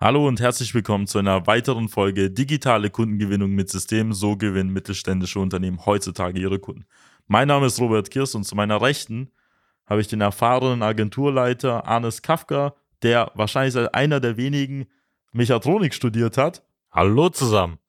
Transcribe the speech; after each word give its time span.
Hallo 0.00 0.28
und 0.28 0.38
herzlich 0.38 0.72
willkommen 0.74 1.08
zu 1.08 1.18
einer 1.18 1.48
weiteren 1.48 1.88
Folge 1.88 2.30
Digitale 2.30 2.88
Kundengewinnung 2.88 3.50
mit 3.50 3.68
Systemen. 3.68 4.12
So 4.12 4.36
gewinnen 4.36 4.72
mittelständische 4.72 5.40
Unternehmen 5.40 5.84
heutzutage 5.86 6.38
ihre 6.38 6.60
Kunden. 6.60 6.86
Mein 7.26 7.48
Name 7.48 7.66
ist 7.66 7.80
Robert 7.80 8.08
Kirst 8.08 8.36
und 8.36 8.44
zu 8.44 8.54
meiner 8.54 8.80
Rechten 8.80 9.32
habe 9.86 10.00
ich 10.00 10.06
den 10.06 10.20
erfahrenen 10.20 10.84
Agenturleiter 10.84 11.84
Arnes 11.84 12.22
Kafka, 12.22 12.76
der 13.02 13.32
wahrscheinlich 13.34 13.74
als 13.74 13.92
einer 13.92 14.20
der 14.20 14.36
wenigen 14.36 14.86
Mechatronik 15.32 15.92
studiert 15.92 16.38
hat. 16.38 16.62
Hallo 16.92 17.28
zusammen. 17.30 17.80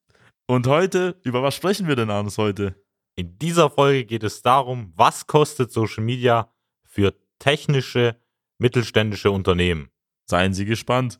Und 0.48 0.66
heute, 0.66 1.16
über 1.22 1.44
was 1.44 1.54
sprechen 1.54 1.88
wir 1.88 1.96
denn, 1.96 2.10
Arnes, 2.10 2.40
heute? 2.40 2.74
In 3.18 3.38
dieser 3.38 3.70
Folge 3.70 4.06
geht 4.06 4.24
es 4.24 4.42
darum, 4.42 4.94
was 4.96 5.28
kostet 5.28 5.72
Social 5.72 6.04
Media 6.04 6.52
für 6.86 7.14
technische 7.38 8.16
mittelständische 8.58 9.30
Unternehmen. 9.30 9.90
Seien 10.26 10.56
Sie 10.56 10.66
gespannt. 10.66 11.20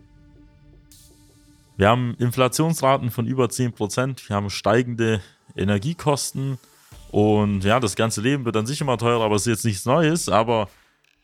Wir 1.81 1.89
haben 1.89 2.13
Inflationsraten 2.19 3.09
von 3.09 3.25
über 3.25 3.45
10%, 3.45 4.29
wir 4.29 4.35
haben 4.35 4.51
steigende 4.51 5.19
Energiekosten 5.55 6.59
und 7.09 7.63
ja, 7.63 7.79
das 7.79 7.95
ganze 7.95 8.21
Leben 8.21 8.45
wird 8.45 8.55
an 8.55 8.67
sich 8.67 8.81
immer 8.81 8.99
teurer, 8.99 9.23
aber 9.23 9.33
es 9.33 9.47
ist 9.47 9.51
jetzt 9.51 9.65
nichts 9.65 9.85
Neues, 9.87 10.29
aber 10.29 10.69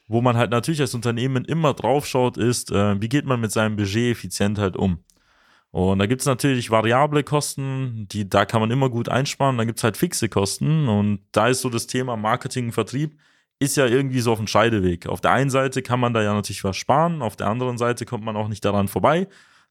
wo 0.07 0.19
man 0.19 0.35
halt 0.35 0.49
natürlich 0.49 0.81
als 0.81 0.95
Unternehmen 0.95 1.45
immer 1.45 1.75
drauf 1.75 2.07
schaut, 2.07 2.37
ist, 2.37 2.71
äh, 2.71 2.99
wie 2.99 3.07
geht 3.07 3.27
man 3.27 3.39
mit 3.39 3.51
seinem 3.51 3.75
Budget 3.75 4.13
effizient 4.13 4.57
halt 4.57 4.75
um. 4.75 4.97
Und 5.69 5.99
da 5.99 6.07
gibt 6.07 6.21
es 6.21 6.25
natürlich 6.25 6.71
variable 6.71 7.23
Kosten, 7.23 8.07
die 8.11 8.27
da 8.27 8.45
kann 8.45 8.59
man 8.59 8.71
immer 8.71 8.89
gut 8.89 9.09
einsparen. 9.09 9.59
Dann 9.59 9.67
gibt 9.67 9.77
es 9.77 9.83
halt 9.83 9.95
fixe 9.95 10.27
Kosten. 10.27 10.87
Und 10.87 11.19
da 11.33 11.49
ist 11.49 11.61
so 11.61 11.69
das 11.69 11.85
Thema 11.85 12.17
Marketing 12.17 12.65
und 12.65 12.71
Vertrieb, 12.71 13.19
ist 13.59 13.77
ja 13.77 13.85
irgendwie 13.85 14.21
so 14.21 14.31
auf 14.31 14.39
dem 14.39 14.47
Scheideweg. 14.47 15.05
Auf 15.05 15.21
der 15.21 15.33
einen 15.33 15.51
Seite 15.51 15.83
kann 15.83 15.99
man 15.99 16.15
da 16.15 16.23
ja 16.23 16.33
natürlich 16.33 16.63
was 16.63 16.77
sparen, 16.77 17.21
auf 17.21 17.35
der 17.35 17.45
anderen 17.45 17.77
Seite 17.77 18.07
kommt 18.07 18.23
man 18.23 18.35
auch 18.35 18.47
nicht 18.47 18.65
daran 18.65 18.87
vorbei. 18.87 19.27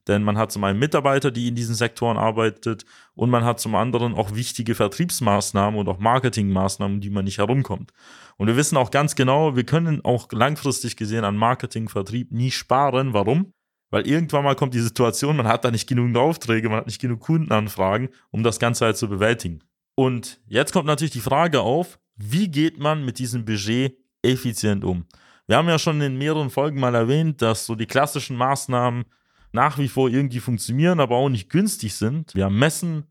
Denn 0.07 0.23
man 0.23 0.37
hat 0.37 0.51
zum 0.51 0.63
einen 0.63 0.79
Mitarbeiter, 0.79 1.31
die 1.31 1.47
in 1.47 1.55
diesen 1.55 1.75
Sektoren 1.75 2.17
arbeitet 2.17 2.85
und 3.13 3.29
man 3.29 3.43
hat 3.43 3.59
zum 3.59 3.75
anderen 3.75 4.13
auch 4.13 4.33
wichtige 4.33 4.73
Vertriebsmaßnahmen 4.73 5.79
und 5.79 5.89
auch 5.89 5.99
Marketingmaßnahmen, 5.99 7.01
die 7.01 7.09
man 7.09 7.25
nicht 7.25 7.39
herumkommt. 7.39 7.91
Und 8.37 8.47
wir 8.47 8.55
wissen 8.55 8.77
auch 8.77 8.91
ganz 8.91 9.15
genau, 9.15 9.55
wir 9.55 9.65
können 9.65 10.03
auch 10.05 10.31
langfristig 10.31 10.95
gesehen 10.95 11.25
an 11.25 11.35
Marketing, 11.35 11.89
Vertrieb 11.89 12.31
nie 12.31 12.51
sparen. 12.51 13.13
Warum? 13.13 13.51
Weil 13.89 14.07
irgendwann 14.07 14.43
mal 14.43 14.55
kommt 14.55 14.73
die 14.73 14.79
Situation, 14.79 15.37
man 15.37 15.47
hat 15.47 15.65
da 15.65 15.71
nicht 15.71 15.87
genug 15.87 16.15
Aufträge, 16.15 16.69
man 16.69 16.79
hat 16.79 16.87
nicht 16.87 17.01
genug 17.01 17.21
Kundenanfragen, 17.21 18.09
um 18.31 18.43
das 18.43 18.59
Ganze 18.59 18.85
halt 18.85 18.97
zu 18.97 19.07
bewältigen. 19.07 19.59
Und 19.95 20.39
jetzt 20.47 20.73
kommt 20.73 20.85
natürlich 20.85 21.13
die 21.13 21.19
Frage 21.19 21.61
auf, 21.61 21.99
wie 22.15 22.49
geht 22.49 22.79
man 22.79 23.05
mit 23.05 23.19
diesem 23.19 23.45
Budget 23.45 23.97
effizient 24.21 24.83
um? 24.83 25.05
Wir 25.47 25.57
haben 25.57 25.69
ja 25.69 25.79
schon 25.79 26.01
in 26.01 26.17
mehreren 26.17 26.49
Folgen 26.49 26.79
mal 26.79 26.93
erwähnt, 26.93 27.41
dass 27.41 27.65
so 27.65 27.75
die 27.75 27.85
klassischen 27.85 28.35
Maßnahmen 28.35 29.05
nach 29.51 29.77
wie 29.77 29.87
vor 29.87 30.09
irgendwie 30.09 30.39
funktionieren, 30.39 30.99
aber 30.99 31.15
auch 31.15 31.29
nicht 31.29 31.49
günstig 31.49 31.95
sind. 31.95 32.35
Wir 32.35 32.45
haben 32.45 32.59
Messen, 32.59 33.05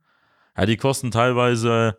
ja, 0.57 0.67
die 0.67 0.77
kosten 0.77 1.11
teilweise, 1.11 1.99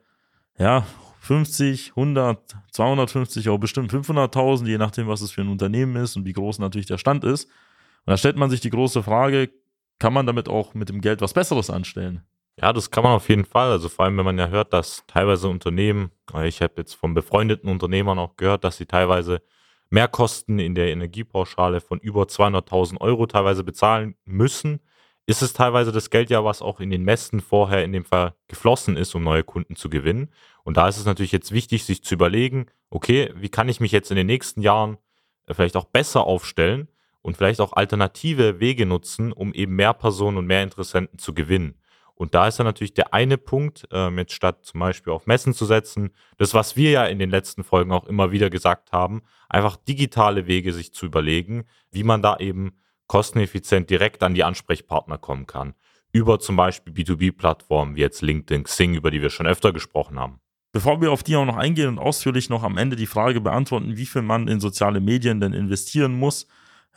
ja, 0.58 0.86
50, 1.22 1.92
100, 1.92 2.56
250, 2.72 3.50
auch 3.50 3.58
bestimmt 3.58 3.92
500.000, 3.92 4.68
je 4.68 4.78
nachdem, 4.78 5.08
was 5.08 5.22
es 5.22 5.32
für 5.32 5.42
ein 5.42 5.50
Unternehmen 5.50 5.96
ist 5.98 6.16
und 6.16 6.26
wie 6.26 6.34
groß 6.34 6.60
natürlich 6.60 6.88
der 6.88 6.98
Stand 6.98 7.24
ist. 7.24 7.46
Und 7.46 8.12
da 8.12 8.18
stellt 8.18 8.38
man 8.38 8.50
sich 8.50 8.62
die 8.62 8.70
große 8.70 9.04
Frage, 9.04 9.50
kann 10.00 10.14
man 10.14 10.26
damit 10.26 10.48
auch 10.48 10.74
mit 10.74 10.90
dem 10.90 11.02
Geld 11.02 11.22
was 11.22 11.34
Besseres 11.34 11.70
anstellen? 11.70 12.22
Ja, 12.60 12.72
das 12.74 12.90
kann 12.90 13.04
man 13.04 13.14
auf 13.14 13.30
jeden 13.30 13.46
Fall. 13.46 13.72
Also 13.72 13.90
vor 13.90 14.06
allem, 14.06 14.18
wenn 14.18 14.26
man 14.26 14.38
ja 14.38 14.48
hört, 14.48 14.74
dass 14.74 15.04
teilweise 15.06 15.50
Unternehmen, 15.50 16.12
ich 16.44 16.62
habe 16.62 16.74
jetzt 16.78 16.94
von 16.94 17.14
befreundeten 17.14 17.70
Unternehmern 17.70 18.18
auch 18.18 18.38
gehört, 18.38 18.64
dass 18.64 18.78
sie 18.78 18.86
teilweise 18.86 19.42
Mehrkosten 19.90 20.60
in 20.60 20.76
der 20.76 20.88
Energiepauschale 20.88 21.82
von 21.82 22.00
über 22.00 22.24
200.000 22.24 23.00
Euro 23.02 23.26
teilweise 23.26 23.64
bezahlen 23.64 24.16
müssen, 24.26 24.80
ist 25.26 25.42
es 25.42 25.54
teilweise 25.54 25.92
das 25.92 26.10
Geld 26.10 26.30
ja, 26.30 26.44
was 26.44 26.62
auch 26.62 26.80
in 26.80 26.90
den 26.90 27.04
Messen 27.04 27.42
vorher 27.42 27.84
in 27.84 27.92
dem 27.92 28.06
Fall 28.06 28.34
geflossen 28.48 28.96
ist, 28.96 29.14
um 29.14 29.24
neue 29.24 29.44
Kunden 29.44 29.76
zu 29.76 29.90
gewinnen. 29.90 30.30
Und 30.64 30.78
da 30.78 30.88
ist 30.88 30.98
es 30.98 31.06
natürlich 31.06 31.34
jetzt 31.34 31.52
wichtig, 31.52 31.84
sich 31.84 32.04
zu 32.04 32.16
überlegen, 32.16 32.68
okay, 32.90 33.34
wie 33.36 33.50
kann 33.50 33.70
ich 33.70 33.80
mich 33.80 33.92
jetzt 33.92 34.10
in 34.10 34.18
den 34.18 34.28
nächsten 34.28 34.62
Jahren 34.62 34.98
äh, 35.46 35.54
vielleicht 35.54 35.76
auch 35.76 35.86
besser 35.86 36.24
aufstellen 36.24 36.88
und 37.22 37.36
vielleicht 37.36 37.60
auch 37.60 37.74
alternative 37.74 38.62
Wege 38.62 38.86
nutzen, 38.86 39.34
um 39.34 39.54
eben 39.54 39.76
mehr 39.76 39.94
Personen 39.94 40.38
und 40.38 40.48
mehr 40.48 40.64
Interessenten 40.64 41.20
zu 41.20 41.34
gewinnen. 41.34 41.76
Und 42.18 42.34
da 42.34 42.48
ist 42.48 42.58
dann 42.58 42.66
natürlich 42.66 42.96
der 42.96 43.14
eine 43.14 43.38
Punkt, 43.38 43.88
ähm, 43.92 44.18
jetzt 44.18 44.34
statt 44.34 44.66
zum 44.66 44.80
Beispiel 44.80 45.14
auf 45.14 45.28
Messen 45.28 45.54
zu 45.54 45.66
setzen, 45.66 46.10
das, 46.38 46.56
was 46.56 46.76
wir 46.76 46.90
ja 46.90 47.06
in 47.06 47.20
den 47.20 47.30
letzten 47.30 47.64
Folgen 47.64 47.92
auch 47.92 48.08
immer 48.08 48.32
wieder 48.32 48.50
gesagt 48.50 48.92
haben, 48.92 49.22
einfach 49.50 49.78
digitale 49.78 50.48
Wege 50.48 50.74
sich 50.74 50.94
zu 50.94 51.06
überlegen, 51.06 51.66
wie 51.92 52.04
man 52.04 52.24
da 52.24 52.38
eben 52.38 52.74
kosteneffizient 53.06 53.90
direkt 53.90 54.24
an 54.24 54.34
die 54.34 54.44
Ansprechpartner 54.44 55.20
kommen 55.20 55.46
kann. 55.46 55.76
Über 56.12 56.40
zum 56.40 56.56
Beispiel 56.56 56.92
B2B-Plattformen 56.92 57.96
wie 57.96 58.02
jetzt 58.02 58.24
LinkedIn, 58.24 58.64
Xing, 58.64 58.96
über 58.96 59.12
die 59.12 59.22
wir 59.22 59.30
schon 59.30 59.46
öfter 59.46 59.72
gesprochen 59.72 60.20
haben. 60.20 60.40
Bevor 60.72 61.00
wir 61.02 61.12
auf 61.12 61.24
die 61.24 61.36
auch 61.36 61.46
noch 61.46 61.58
eingehen 61.58 61.88
und 61.88 62.00
ausführlich 62.00 62.50
noch 62.50 62.64
am 62.64 62.78
Ende 62.78 62.96
die 62.96 63.06
Frage 63.06 63.42
beantworten, 63.42 63.96
wie 63.96 64.06
viel 64.06 64.24
man 64.24 64.48
in 64.48 64.60
soziale 64.60 65.00
Medien 65.00 65.40
denn 65.40 65.54
investieren 65.54 66.14
muss, 66.14 66.48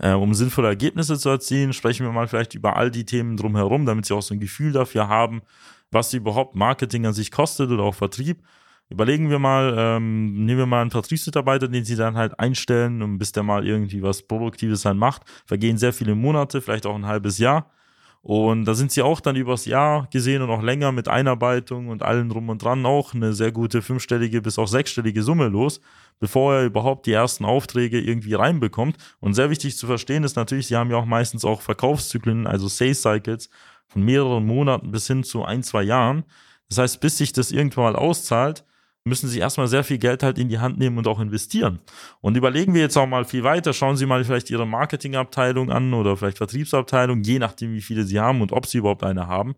äh, 0.01 0.13
um 0.13 0.35
sinnvolle 0.35 0.69
Ergebnisse 0.69 1.19
zu 1.19 1.29
erzielen, 1.29 1.73
sprechen 1.73 2.07
wir 2.07 2.13
mal 2.13 2.27
vielleicht 2.27 2.55
über 2.55 2.77
all 2.77 2.91
die 2.91 3.05
Themen 3.05 3.37
drumherum, 3.37 3.87
damit 3.87 4.07
Sie 4.07 4.15
auch 4.15 4.23
so 4.23 4.35
ein 4.35 4.41
Gefühl 4.41 4.73
dafür 4.73 5.09
haben, 5.09 5.43
was 5.91 6.13
überhaupt 6.15 6.57
Marketing 6.57 7.07
an 7.07 7.13
sich 7.13 7.31
kostet 7.31 7.71
oder 7.71 7.83
auch 7.83 7.95
Vertrieb. 7.95 8.43
Überlegen 8.89 9.31
wir 9.31 9.39
mal, 9.39 9.75
ähm, 9.79 10.45
nehmen 10.47 10.59
wir 10.59 10.67
mal 10.67 10.83
einen 10.83 10.91
Vertriebsmitarbeiter, 10.91 11.69
den 11.69 11.85
Sie 11.85 11.97
dann 11.97 12.17
halt 12.17 12.41
einstellen 12.41 13.03
und 13.03 13.19
bis 13.19 13.31
der 13.33 13.45
mal 13.45 13.67
irgendwie 13.67 14.03
was 14.03 14.23
Produktives 14.23 14.83
dann 14.83 14.99
macht, 14.99 15.23
vergehen 15.47 15.79
sehr 15.79 15.93
viele 15.93 16.15
Monate, 16.15 16.61
vielleicht 16.61 16.87
auch 16.87 16.97
ein 16.97 17.07
halbes 17.07 17.39
Jahr. 17.39 17.71
Und 18.23 18.67
da 18.67 18.75
sind 18.75 18.93
sie 18.93 19.01
auch 19.01 19.21
dann 19.21 19.37
übers 19.37 19.65
Jahr 19.65 20.07
gesehen 20.13 20.43
und 20.43 20.51
auch 20.51 20.63
länger 20.63 20.93
mit 20.93 21.09
Einarbeitung 21.09 21.89
und 21.89 22.03
allem 22.03 22.29
drum 22.29 22.51
und 22.51 22.63
dran 22.63 22.85
auch 22.85 23.15
eine 23.15 23.33
sehr 23.33 23.51
gute 23.51 23.81
fünfstellige 23.81 24.43
bis 24.43 24.59
auch 24.59 24.69
sechsstellige 24.69 25.23
Summe 25.23 25.49
los, 25.49 25.81
bevor 26.19 26.55
er 26.55 26.65
überhaupt 26.67 27.07
die 27.07 27.13
ersten 27.13 27.47
Aufträge 27.47 27.99
irgendwie 27.99 28.35
reinbekommt. 28.35 28.99
Und 29.21 29.35
sehr 29.35 29.49
wichtig 29.49 29.77
zu 29.79 29.87
verstehen 29.87 30.23
ist 30.23 30.37
natürlich, 30.37 30.67
sie 30.67 30.77
haben 30.77 30.91
ja 30.91 30.99
auch 30.99 31.07
meistens 31.07 31.47
auch 31.47 31.63
Verkaufszyklen, 31.63 32.47
also 32.47 32.69
Sales 32.69 33.01
Cycles 33.01 33.49
von 33.87 34.05
mehreren 34.05 34.45
Monaten 34.45 34.91
bis 34.91 35.07
hin 35.07 35.25
zu 35.25 35.43
ein, 35.43 35.63
zwei 35.63 35.83
Jahren. 35.83 36.25
Das 36.69 36.77
heißt, 36.79 37.01
bis 37.01 37.17
sich 37.17 37.33
das 37.33 37.51
irgendwann 37.51 37.85
mal 37.85 37.97
auszahlt, 37.97 38.65
müssen 39.05 39.29
Sie 39.29 39.39
erstmal 39.39 39.67
sehr 39.67 39.85
viel 39.85 39.99
Geld 39.99 40.23
halt 40.23 40.39
in 40.39 40.49
die 40.49 40.59
Hand 40.59 40.79
nehmen 40.79 40.99
und 40.99 41.07
auch 41.07 41.21
investieren. 41.21 41.81
Und 42.21 42.37
überlegen 42.37 42.75
wir 42.75 42.83
jetzt 42.83 42.97
auch 42.97 43.07
mal 43.07 43.25
viel 43.25 43.45
weiter. 43.45 43.73
Schauen 43.73 43.97
Sie 43.97 44.07
mal 44.07 44.25
vielleicht 44.25 44.51
Ihre 44.51 44.67
Marketingabteilung 44.67 45.71
an 45.71 45.95
oder 45.95 46.17
vielleicht 46.17 46.39
Vertriebsabteilung, 46.39 47.23
je 47.23 47.39
nachdem, 47.39 47.73
wie 47.73 47.81
viele 47.81 48.05
Sie 48.05 48.21
haben 48.21 48.43
und 48.43 48.53
ob 48.53 48.67
Sie 48.67 48.79
überhaupt 48.79 49.05
eine 49.05 49.27
haben. 49.27 49.55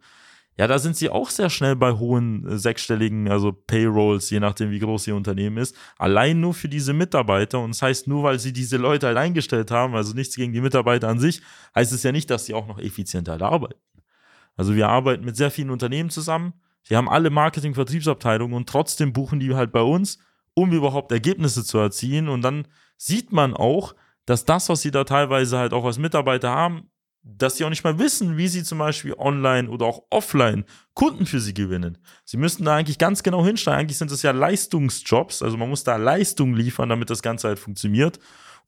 Ja, 0.58 0.66
da 0.66 0.78
sind 0.78 0.96
Sie 0.96 1.08
auch 1.08 1.30
sehr 1.30 1.48
schnell 1.48 1.76
bei 1.76 1.92
hohen 1.92 2.46
äh, 2.46 2.58
sechsstelligen, 2.58 3.28
also 3.30 3.52
Payrolls, 3.52 4.28
je 4.28 4.38
nachdem, 4.38 4.70
wie 4.70 4.78
groß 4.78 5.06
Ihr 5.06 5.16
Unternehmen 5.16 5.56
ist. 5.56 5.74
Allein 5.96 6.40
nur 6.40 6.52
für 6.52 6.68
diese 6.68 6.92
Mitarbeiter. 6.92 7.58
Und 7.58 7.70
das 7.70 7.82
heißt, 7.82 8.06
nur 8.06 8.22
weil 8.22 8.38
Sie 8.38 8.52
diese 8.52 8.76
Leute 8.76 9.06
halt 9.06 9.16
eingestellt 9.16 9.70
haben, 9.70 9.94
also 9.96 10.14
nichts 10.14 10.36
gegen 10.36 10.52
die 10.52 10.60
Mitarbeiter 10.60 11.08
an 11.08 11.18
sich, 11.18 11.40
heißt 11.74 11.92
es 11.92 12.02
ja 12.02 12.12
nicht, 12.12 12.28
dass 12.28 12.44
sie 12.46 12.54
auch 12.54 12.66
noch 12.66 12.78
effizienter 12.78 13.40
arbeiten. 13.40 13.80
Also 14.54 14.74
wir 14.76 14.88
arbeiten 14.88 15.24
mit 15.24 15.36
sehr 15.36 15.50
vielen 15.50 15.70
Unternehmen 15.70 16.10
zusammen 16.10 16.52
Sie 16.82 16.96
haben 16.96 17.08
alle 17.08 17.31
Marketing-Vertriebsabteilungen 17.31 18.56
und 18.56 18.69
trotzdem 18.69 19.12
buchen 19.12 19.40
die 19.40 19.55
halt 19.55 19.73
bei 19.73 19.82
uns, 19.82 20.19
um 20.55 20.73
überhaupt 20.73 21.12
Ergebnisse 21.12 21.64
zu 21.64 21.79
erzielen. 21.79 22.29
Und 22.29 22.43
dann 22.43 22.67
sieht 22.96 23.32
man 23.32 23.55
auch, 23.55 23.94
dass 24.26 24.44
das, 24.44 24.69
was 24.69 24.82
sie 24.82 24.90
da 24.90 25.05
teilweise 25.05 25.58
halt 25.58 25.73
auch 25.73 25.84
als 25.84 25.99
Mitarbeiter 25.99 26.50
haben, 26.50 26.90
dass 27.25 27.56
sie 27.56 27.64
auch 27.64 27.70
nicht 27.70 27.84
mal 27.84 27.99
wissen, 27.99 28.37
wie 28.37 28.49
sie 28.49 28.64
zum 28.64 28.79
Beispiel 28.79 29.14
online 29.14 29.70
oder 29.70 29.87
auch 29.87 30.02
offline 30.11 30.64
Kunden 30.94 31.25
für 31.25 31.38
sie 31.38 31.55
gewinnen. 31.55 31.99
Sie 32.25 32.37
müssten 32.37 32.64
da 32.64 32.76
eigentlich 32.76 32.99
ganz 32.99 33.23
genau 33.23 33.44
hinsteigen. 33.44 33.81
Eigentlich 33.81 33.99
sind 33.99 34.11
es 34.11 34.23
ja 34.23 34.32
Leistungsjobs, 34.32 35.43
also 35.43 35.56
man 35.56 35.69
muss 35.69 35.85
da 35.85 35.96
Leistung 35.96 36.55
liefern, 36.55 36.88
damit 36.88 37.11
das 37.11 37.23
Ganze 37.23 37.49
halt 37.49 37.61
funktioniert. 37.61 38.19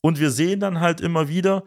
Und 0.00 0.20
wir 0.20 0.30
sehen 0.30 0.60
dann 0.60 0.80
halt 0.80 1.00
immer 1.00 1.28
wieder, 1.28 1.64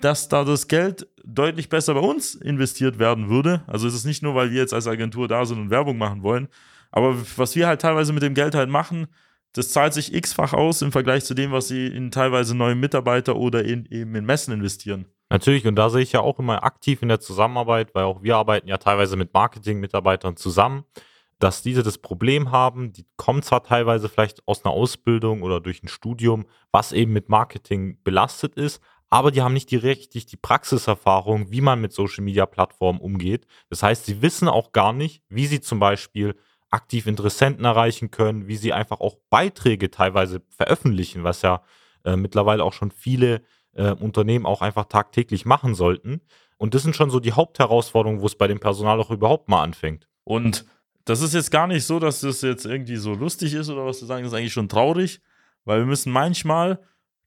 dass 0.00 0.28
da 0.28 0.44
das 0.44 0.68
Geld 0.68 1.08
deutlich 1.24 1.68
besser 1.68 1.94
bei 1.94 2.00
uns 2.00 2.34
investiert 2.34 2.98
werden 2.98 3.28
würde. 3.28 3.62
Also 3.66 3.88
es 3.88 3.94
ist 3.94 4.04
nicht 4.04 4.22
nur, 4.22 4.34
weil 4.34 4.50
wir 4.50 4.58
jetzt 4.58 4.74
als 4.74 4.86
Agentur 4.86 5.28
da 5.28 5.44
sind 5.44 5.58
und 5.58 5.70
Werbung 5.70 5.98
machen 5.98 6.22
wollen, 6.22 6.48
aber 6.90 7.16
was 7.36 7.54
wir 7.56 7.66
halt 7.66 7.80
teilweise 7.80 8.12
mit 8.12 8.22
dem 8.22 8.34
Geld 8.34 8.54
halt 8.54 8.70
machen, 8.70 9.08
das 9.52 9.70
zahlt 9.70 9.94
sich 9.94 10.14
x-fach 10.14 10.52
aus 10.52 10.82
im 10.82 10.92
Vergleich 10.92 11.24
zu 11.24 11.34
dem, 11.34 11.52
was 11.52 11.68
sie 11.68 11.86
in 11.86 12.10
teilweise 12.10 12.56
neue 12.56 12.74
Mitarbeiter 12.74 13.36
oder 13.36 13.64
in, 13.64 13.86
eben 13.86 14.14
in 14.14 14.24
Messen 14.24 14.54
investieren. 14.54 15.06
Natürlich, 15.30 15.66
und 15.66 15.76
da 15.76 15.90
sehe 15.90 16.02
ich 16.02 16.12
ja 16.12 16.20
auch 16.20 16.38
immer 16.38 16.64
aktiv 16.64 17.02
in 17.02 17.08
der 17.08 17.20
Zusammenarbeit, 17.20 17.94
weil 17.94 18.04
auch 18.04 18.22
wir 18.22 18.36
arbeiten 18.36 18.68
ja 18.68 18.78
teilweise 18.78 19.16
mit 19.16 19.34
Marketing-Mitarbeitern 19.34 20.36
zusammen, 20.36 20.84
dass 21.38 21.62
diese 21.62 21.82
das 21.82 21.98
Problem 21.98 22.50
haben, 22.50 22.92
die 22.92 23.06
kommen 23.16 23.42
zwar 23.42 23.62
teilweise 23.62 24.08
vielleicht 24.08 24.46
aus 24.48 24.64
einer 24.64 24.72
Ausbildung 24.74 25.42
oder 25.42 25.60
durch 25.60 25.82
ein 25.82 25.88
Studium, 25.88 26.46
was 26.72 26.92
eben 26.92 27.12
mit 27.12 27.28
Marketing 27.28 27.98
belastet 28.02 28.54
ist, 28.54 28.82
aber 29.10 29.30
die 29.30 29.42
haben 29.42 29.54
nicht 29.54 29.70
direkt 29.70 30.14
die 30.14 30.36
Praxiserfahrung, 30.36 31.50
wie 31.50 31.60
man 31.60 31.80
mit 31.80 31.92
Social-Media-Plattformen 31.92 33.00
umgeht. 33.00 33.46
Das 33.70 33.82
heißt, 33.82 34.06
sie 34.06 34.20
wissen 34.22 34.48
auch 34.48 34.72
gar 34.72 34.92
nicht, 34.92 35.22
wie 35.28 35.46
sie 35.46 35.60
zum 35.60 35.80
Beispiel 35.80 36.34
aktiv 36.70 37.06
Interessenten 37.06 37.64
erreichen 37.64 38.10
können, 38.10 38.46
wie 38.48 38.56
sie 38.56 38.72
einfach 38.72 39.00
auch 39.00 39.16
Beiträge 39.30 39.90
teilweise 39.90 40.42
veröffentlichen, 40.50 41.24
was 41.24 41.42
ja 41.42 41.62
äh, 42.04 42.16
mittlerweile 42.16 42.62
auch 42.62 42.74
schon 42.74 42.90
viele 42.90 43.42
äh, 43.72 43.92
Unternehmen 43.92 44.44
auch 44.44 44.60
einfach 44.60 44.84
tagtäglich 44.84 45.46
machen 45.46 45.74
sollten. 45.74 46.20
Und 46.58 46.74
das 46.74 46.82
sind 46.82 46.96
schon 46.96 47.10
so 47.10 47.20
die 47.20 47.32
Hauptherausforderungen, 47.32 48.20
wo 48.20 48.26
es 48.26 48.34
bei 48.34 48.48
dem 48.48 48.60
Personal 48.60 49.00
auch 49.00 49.10
überhaupt 49.10 49.48
mal 49.48 49.62
anfängt. 49.62 50.08
Und 50.24 50.66
das 51.04 51.22
ist 51.22 51.32
jetzt 51.32 51.50
gar 51.50 51.66
nicht 51.66 51.86
so, 51.86 51.98
dass 51.98 52.20
das 52.20 52.42
jetzt 52.42 52.66
irgendwie 52.66 52.96
so 52.96 53.14
lustig 53.14 53.54
ist 53.54 53.70
oder 53.70 53.86
was 53.86 54.00
zu 54.00 54.06
sagen, 54.06 54.24
das 54.24 54.32
ist 54.32 54.38
eigentlich 54.38 54.52
schon 54.52 54.68
traurig, 54.68 55.22
weil 55.64 55.78
wir 55.78 55.86
müssen 55.86 56.12
manchmal 56.12 56.80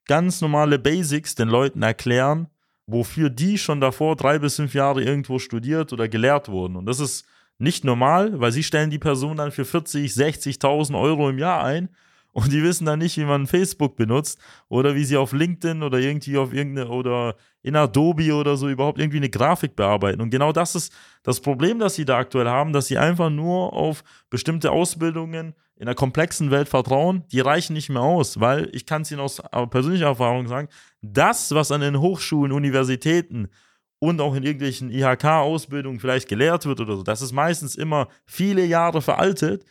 ganz 0.08 0.42
normale 0.42 0.80
Basics 0.80 1.36
den 1.36 1.48
Leuten 1.48 1.84
erklären, 1.84 2.48
wofür 2.88 3.30
die 3.30 3.58
schon 3.58 3.82
davor 3.82 4.16
drei 4.16 4.40
bis 4.40 4.56
fünf 4.56 4.74
Jahre 4.74 5.04
irgendwo 5.04 5.40
studiert 5.40 5.94
oder 5.94 6.08
gelehrt 6.08 6.50
wurden. 6.50 6.76
Und 6.76 6.86
das 6.86 7.00
ist 7.00 7.26
nicht 7.58 7.84
normal, 7.84 8.40
weil 8.40 8.52
sie 8.52 8.64
stellen 8.64 8.90
die 8.90 9.00
Person 9.00 9.38
dann 9.38 9.52
für 9.52 9.66
40, 9.66 10.12
60.000 10.12 11.00
Euro 11.00 11.30
im 11.30 11.38
Jahr 11.38 11.64
ein 11.64 11.90
und 12.34 12.52
die 12.52 12.64
wissen 12.64 12.86
dann 12.86 13.00
nicht, 13.00 13.18
wie 13.18 13.26
man 13.26 13.46
Facebook 13.46 13.98
benutzt 13.98 14.40
oder 14.70 14.96
wie 14.96 15.04
sie 15.04 15.18
auf 15.18 15.34
LinkedIn 15.34 15.84
oder 15.84 16.00
irgendwie 16.00 16.38
auf 16.38 16.54
irgendeine 16.54 16.90
oder 16.90 17.36
in 17.62 17.76
Adobe 17.76 18.34
oder 18.34 18.56
so 18.56 18.70
überhaupt 18.70 19.00
irgendwie 19.00 19.18
eine 19.18 19.30
Grafik 19.30 19.76
bearbeiten. 19.76 20.22
Und 20.22 20.30
genau 20.30 20.52
das 20.54 20.76
ist 20.76 20.94
das 21.24 21.42
Problem, 21.42 21.80
das 21.80 21.96
sie 21.96 22.06
da 22.06 22.18
aktuell 22.18 22.48
haben, 22.48 22.72
dass 22.74 22.88
sie 22.88 22.98
einfach 22.98 23.30
nur 23.30 23.74
auf 23.74 24.04
bestimmte 24.30 24.72
Ausbildungen 24.72 25.54
in 25.82 25.88
einer 25.88 25.96
komplexen 25.96 26.52
Welt 26.52 26.70
vertrauen. 26.70 27.24
Die 27.32 27.40
reichen 27.40 27.74
nicht 27.74 27.90
mehr 27.90 28.04
aus, 28.04 28.40
weil 28.40 28.70
ich 28.72 28.86
kann 28.86 29.02
es 29.02 29.10
Ihnen 29.10 29.20
aus 29.20 29.42
persönlicher 29.72 30.06
Erfahrung 30.06 30.48
sagen, 30.48 30.68
das, 31.02 31.56
was 31.56 31.72
an 31.72 31.82
den 31.82 32.00
Hochschulen, 32.00 32.52
Universitäten 32.52 33.50
und 33.98 34.22
auch 34.22 34.36
in 34.36 34.44
irgendwelchen 34.44 34.92
IHK-Ausbildungen 34.92 36.00
vielleicht 36.00 36.30
gelehrt 36.30 36.68
wird 36.68 36.82
oder 36.82 36.98
so, 36.98 37.02
das 37.02 37.24
ist 37.24 37.32
meistens 37.32 37.76
immer 37.76 38.10
viele 38.28 38.64
Jahre 38.64 39.02
veraltet 39.02 39.66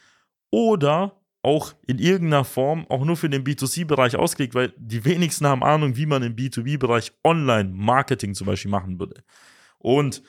oder 0.51 1.17
auch 1.43 1.75
in 1.87 2.01
irgendeiner 2.01 2.43
Form 2.43 2.87
auch 2.89 3.05
nur 3.05 3.17
für 3.17 3.31
den 3.31 3.45
B2C-Bereich 3.45 4.17
ausgelegt, 4.17 4.57
weil 4.57 4.75
die 4.79 5.05
wenigsten 5.05 5.47
haben 5.47 5.63
Ahnung, 5.63 5.97
wie 5.97 6.07
man 6.07 6.25
im 6.25 6.35
B2B-Bereich 6.35 7.13
Online-Marketing 7.23 8.35
zum 8.35 8.49
Beispiel 8.49 8.73
machen 8.73 8.99
würde. 8.99 9.23
Und 9.79 10.25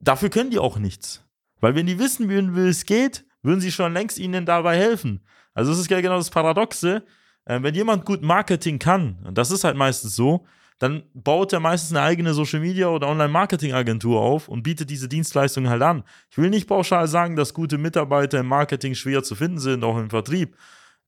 dafür 0.00 0.30
können 0.30 0.50
die 0.50 0.58
auch 0.58 0.78
nichts. 0.78 1.24
Weil 1.60 1.76
wenn 1.76 1.86
die 1.86 2.00
wissen 2.00 2.28
würden, 2.28 2.56
wie 2.56 2.68
es 2.68 2.86
geht, 2.86 3.24
würden 3.42 3.60
sie 3.60 3.72
schon 3.72 3.92
längst 3.92 4.18
ihnen 4.18 4.46
dabei 4.46 4.76
helfen. 4.76 5.20
Also 5.54 5.72
es 5.72 5.78
ist 5.78 5.90
ja 5.90 6.00
genau 6.00 6.16
das 6.16 6.30
Paradoxe. 6.30 7.04
Äh, 7.44 7.62
wenn 7.62 7.74
jemand 7.74 8.04
gut 8.04 8.22
Marketing 8.22 8.78
kann, 8.78 9.18
und 9.24 9.36
das 9.36 9.50
ist 9.50 9.64
halt 9.64 9.76
meistens 9.76 10.16
so, 10.16 10.46
dann 10.78 11.04
baut 11.14 11.52
er 11.52 11.60
meistens 11.60 11.96
eine 11.96 12.04
eigene 12.04 12.34
Social 12.34 12.58
Media 12.58 12.88
oder 12.88 13.08
Online-Marketing-Agentur 13.08 14.20
auf 14.20 14.48
und 14.48 14.64
bietet 14.64 14.90
diese 14.90 15.08
Dienstleistungen 15.08 15.70
halt 15.70 15.82
an. 15.82 16.02
Ich 16.28 16.38
will 16.38 16.50
nicht 16.50 16.66
pauschal 16.66 17.06
sagen, 17.06 17.36
dass 17.36 17.54
gute 17.54 17.78
Mitarbeiter 17.78 18.40
im 18.40 18.46
Marketing 18.46 18.96
schwer 18.96 19.22
zu 19.22 19.36
finden 19.36 19.60
sind, 19.60 19.84
auch 19.84 19.96
im 19.96 20.10
Vertrieb. 20.10 20.56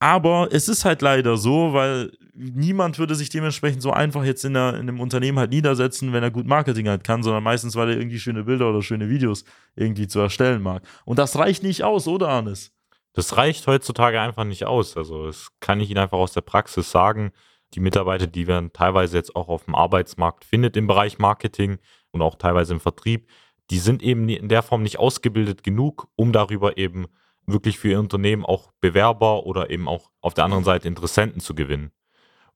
Aber 0.05 0.49
es 0.53 0.69
ist 0.69 0.85
halt 0.85 1.01
leider 1.01 1.39
so, 1.39 1.73
weil 1.73 2.13
niemand 2.35 2.99
würde 2.99 3.15
sich 3.15 3.31
dementsprechend 3.31 3.81
so 3.81 3.91
einfach 3.91 4.23
jetzt 4.23 4.45
in, 4.45 4.53
der, 4.53 4.75
in 4.75 4.81
einem 4.81 5.01
Unternehmen 5.01 5.39
halt 5.39 5.51
niedersetzen, 5.51 6.13
wenn 6.13 6.23
er 6.23 6.31
gut 6.31 6.47
Marketing 6.47 6.89
halt 6.89 7.05
kann, 7.05 7.23
sondern 7.23 7.43
meistens, 7.43 7.75
weil 7.75 7.89
er 7.89 7.97
irgendwie 7.97 8.19
schöne 8.19 8.45
Bilder 8.45 8.69
oder 8.69 8.83
schöne 8.83 9.09
Videos 9.09 9.47
irgendwie 9.77 10.07
zu 10.07 10.21
erstellen 10.21 10.61
mag. 10.61 10.83
Und 11.07 11.19
das 11.19 11.39
reicht 11.39 11.63
nicht 11.63 11.85
aus, 11.85 12.07
oder 12.07 12.29
Arnes? 12.29 12.71
Das 13.15 13.39
reicht 13.39 13.67
heutzutage 13.67 14.21
einfach 14.21 14.45
nicht 14.45 14.67
aus. 14.67 14.95
Also, 14.99 15.25
das 15.25 15.49
kann 15.61 15.81
ich 15.81 15.89
Ihnen 15.89 16.01
einfach 16.01 16.19
aus 16.19 16.35
der 16.35 16.43
Praxis 16.43 16.91
sagen 16.91 17.33
die 17.73 17.81
Mitarbeiter, 17.81 18.27
die 18.27 18.45
man 18.45 18.75
teilweise 18.75 19.17
jetzt 19.17 19.35
auch 19.35 19.49
auf 19.49 19.65
dem 19.65 19.75
Arbeitsmarkt 19.75 20.45
findet 20.45 20.77
im 20.77 20.87
Bereich 20.87 21.19
Marketing 21.19 21.79
und 22.11 22.21
auch 22.21 22.35
teilweise 22.35 22.75
im 22.75 22.81
Vertrieb, 22.81 23.27
die 23.71 23.79
sind 23.79 24.03
eben 24.03 24.29
in 24.29 24.51
der 24.51 24.63
Form 24.63 24.83
nicht 24.83 24.99
ausgebildet 24.99 25.63
genug, 25.63 26.09
um 26.15 26.31
darüber 26.31 26.77
eben 26.77 27.07
wirklich 27.47 27.79
für 27.79 27.91
ihr 27.91 28.01
Unternehmen 28.01 28.45
auch 28.45 28.73
Bewerber 28.81 29.47
oder 29.47 29.71
eben 29.71 29.89
auch 29.89 30.11
auf 30.21 30.35
der 30.35 30.45
anderen 30.45 30.65
Seite 30.65 30.89
Interessenten 30.89 31.41
zu 31.41 31.55
gewinnen. 31.55 31.93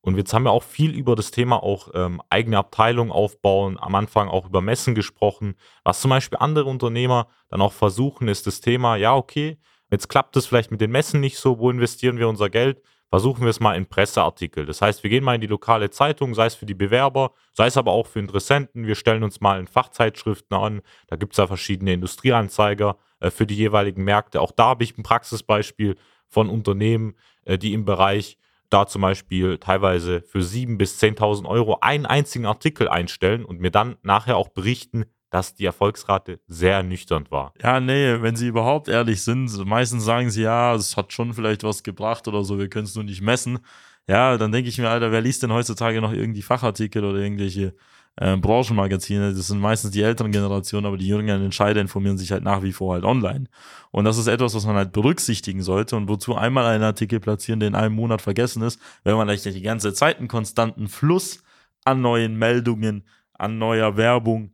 Und 0.01 0.17
jetzt 0.17 0.33
haben 0.33 0.45
wir 0.45 0.53
auch 0.53 0.63
viel 0.63 0.95
über 0.95 1.17
das 1.17 1.31
Thema 1.31 1.63
auch 1.63 1.89
ähm, 1.95 2.23
eigene 2.31 2.59
Abteilung 2.59 3.11
aufbauen, 3.11 3.79
am 3.81 3.95
Anfang 3.95 4.29
auch 4.29 4.47
über 4.47 4.61
Messen 4.61 4.95
gesprochen. 4.95 5.57
Was 5.85 6.01
zum 6.01 6.11
Beispiel 6.11 6.39
andere 6.39 6.67
Unternehmer 6.67 7.29
dann 7.49 7.61
auch 7.61 7.73
versuchen, 7.73 8.29
ist 8.29 8.47
das 8.47 8.61
Thema, 8.61 8.97
ja, 8.97 9.15
okay, 9.15 9.59
jetzt 9.91 10.09
klappt 10.09 10.37
es 10.37 10.47
vielleicht 10.47 10.71
mit 10.71 10.81
den 10.81 10.93
Messen 10.93 11.21
nicht 11.21 11.39
so, 11.39 11.59
wo 11.59 11.71
investieren 11.71 12.19
wir 12.19 12.29
unser 12.29 12.49
Geld? 12.49 12.81
versuchen 13.09 13.43
wir 13.43 13.51
es 13.51 13.61
mal 13.61 13.75
in 13.75 13.87
Presseartikel. 13.87 14.67
Das 14.67 14.83
heißt, 14.83 15.03
wir 15.03 15.11
gehen 15.11 15.25
mal 15.25 15.35
in 15.35 15.41
die 15.41 15.47
lokale 15.47 15.91
Zeitung, 15.91 16.35
sei 16.35 16.47
es 16.47 16.55
für 16.55 16.67
die 16.67 16.75
Bewerber, 16.75 17.33
sei 17.55 17.67
es 17.67 17.77
aber 17.77 17.93
auch 17.93 18.07
für 18.07 18.19
Interessenten. 18.19 18.87
Wir 18.87 18.95
stellen 18.95 19.23
uns 19.23 19.41
mal 19.41 19.59
in 19.59 19.67
Fachzeitschriften 19.67 20.57
an. 20.57 20.83
Da 21.07 21.17
gibt 21.17 21.33
es 21.33 21.39
ja 21.39 21.47
verschiedene 21.47 21.93
Industrieanzeiger 21.93 22.99
für 23.21 23.47
die 23.47 23.57
jeweiligen 23.57 24.05
Märkte. 24.05 24.41
Auch 24.41 24.53
da 24.53 24.67
habe 24.67 24.85
ich 24.85 24.97
ein 24.97 25.03
Praxisbeispiel 25.03 25.97
von 26.29 26.49
Unternehmen, 26.49 27.15
äh, 27.45 27.59
die 27.59 27.73
im 27.73 27.85
Bereich 27.85 28.39
da 28.71 28.87
zum 28.87 29.03
Beispiel 29.03 29.59
teilweise 29.59 30.23
für 30.23 30.41
7.000 30.41 30.77
bis 30.77 31.03
10.000 31.03 31.47
Euro 31.47 31.79
einen 31.81 32.07
einzigen 32.07 32.47
Artikel 32.47 32.89
einstellen 32.89 33.45
und 33.45 33.61
mir 33.61 33.71
dann 33.71 33.97
nachher 34.03 34.37
auch 34.37 34.49
berichten, 34.49 35.07
dass 35.31 35.55
die 35.55 35.65
Erfolgsrate 35.65 36.41
sehr 36.47 36.83
nüchtern 36.83 37.27
war. 37.31 37.53
Ja, 37.63 37.81
nee, 37.81 38.21
wenn 38.23 38.37
sie 38.37 38.49
überhaupt 38.49 38.89
ehrlich 38.89 39.23
sind, 39.23 39.65
meistens 39.67 40.05
sagen 40.05 40.31
sie, 40.31 40.43
ja, 40.43 40.75
es 40.75 40.97
hat 40.97 41.13
schon 41.13 41.35
vielleicht 41.35 41.65
was 41.65 41.83
gebracht 41.83 42.29
oder 42.29 42.45
so, 42.45 42.59
wir 42.59 42.69
können 42.69 42.87
es 42.87 42.95
nur 42.95 43.05
nicht 43.05 43.21
messen. 43.21 43.59
Ja, 44.07 44.39
dann 44.39 44.53
denke 44.53 44.71
ich 44.71 44.79
mir, 44.79 44.89
Alter, 44.89 45.13
wer 45.13 45.21
liest 45.21 45.43
denn 45.43 45.53
heutzutage 45.53 46.01
noch 46.01 46.13
irgendwie 46.13 46.41
Fachartikel 46.41 47.05
oder 47.05 47.19
irgendwelche 47.19 47.75
äh, 48.21 48.37
Branchenmagazine? 48.37 49.33
Das 49.33 49.49
sind 49.49 49.61
meistens 49.61 49.93
die 49.93 50.03
älteren 50.03 50.33
Generationen, 50.33 50.87
aber 50.87 50.97
die 50.97 51.09
jüngeren 51.09 51.43
Entscheider 51.43 51.81
informieren 51.81 52.19
sich 52.19 52.33
halt 52.33 52.45
nach 52.45 52.63
wie 52.63 52.73
vor 52.73 52.95
halt 52.95 53.05
online. 53.05 53.47
Und 53.91 54.05
das 54.05 54.19
ist 54.19 54.27
etwas, 54.27 54.55
was 54.55 54.67
man 54.67 54.77
halt 54.77 54.93
berücksichtigen 54.93 55.63
sollte 55.63 55.97
und 55.97 56.09
wozu 56.09 56.37
einmal 56.37 56.67
einen 56.67 56.85
Artikel 56.85 57.21
platzieren, 57.21 57.61
der 57.61 57.69
in 57.69 57.75
einem 57.75 57.95
Monat 57.95 58.23
vergessen 58.23 58.63
ist, 58.63 58.81
wenn 59.05 59.17
man 59.17 59.29
eigentlich 59.29 59.55
die 59.55 59.63
ganze 59.63 59.93
Zeit 59.93 60.19
einen 60.19 60.29
konstanten 60.29 60.89
Fluss 60.89 61.43
an 61.85 62.01
neuen 62.01 62.37
Meldungen, 62.37 63.05
an 63.33 63.59
neuer 63.59 63.97
Werbung, 63.97 64.53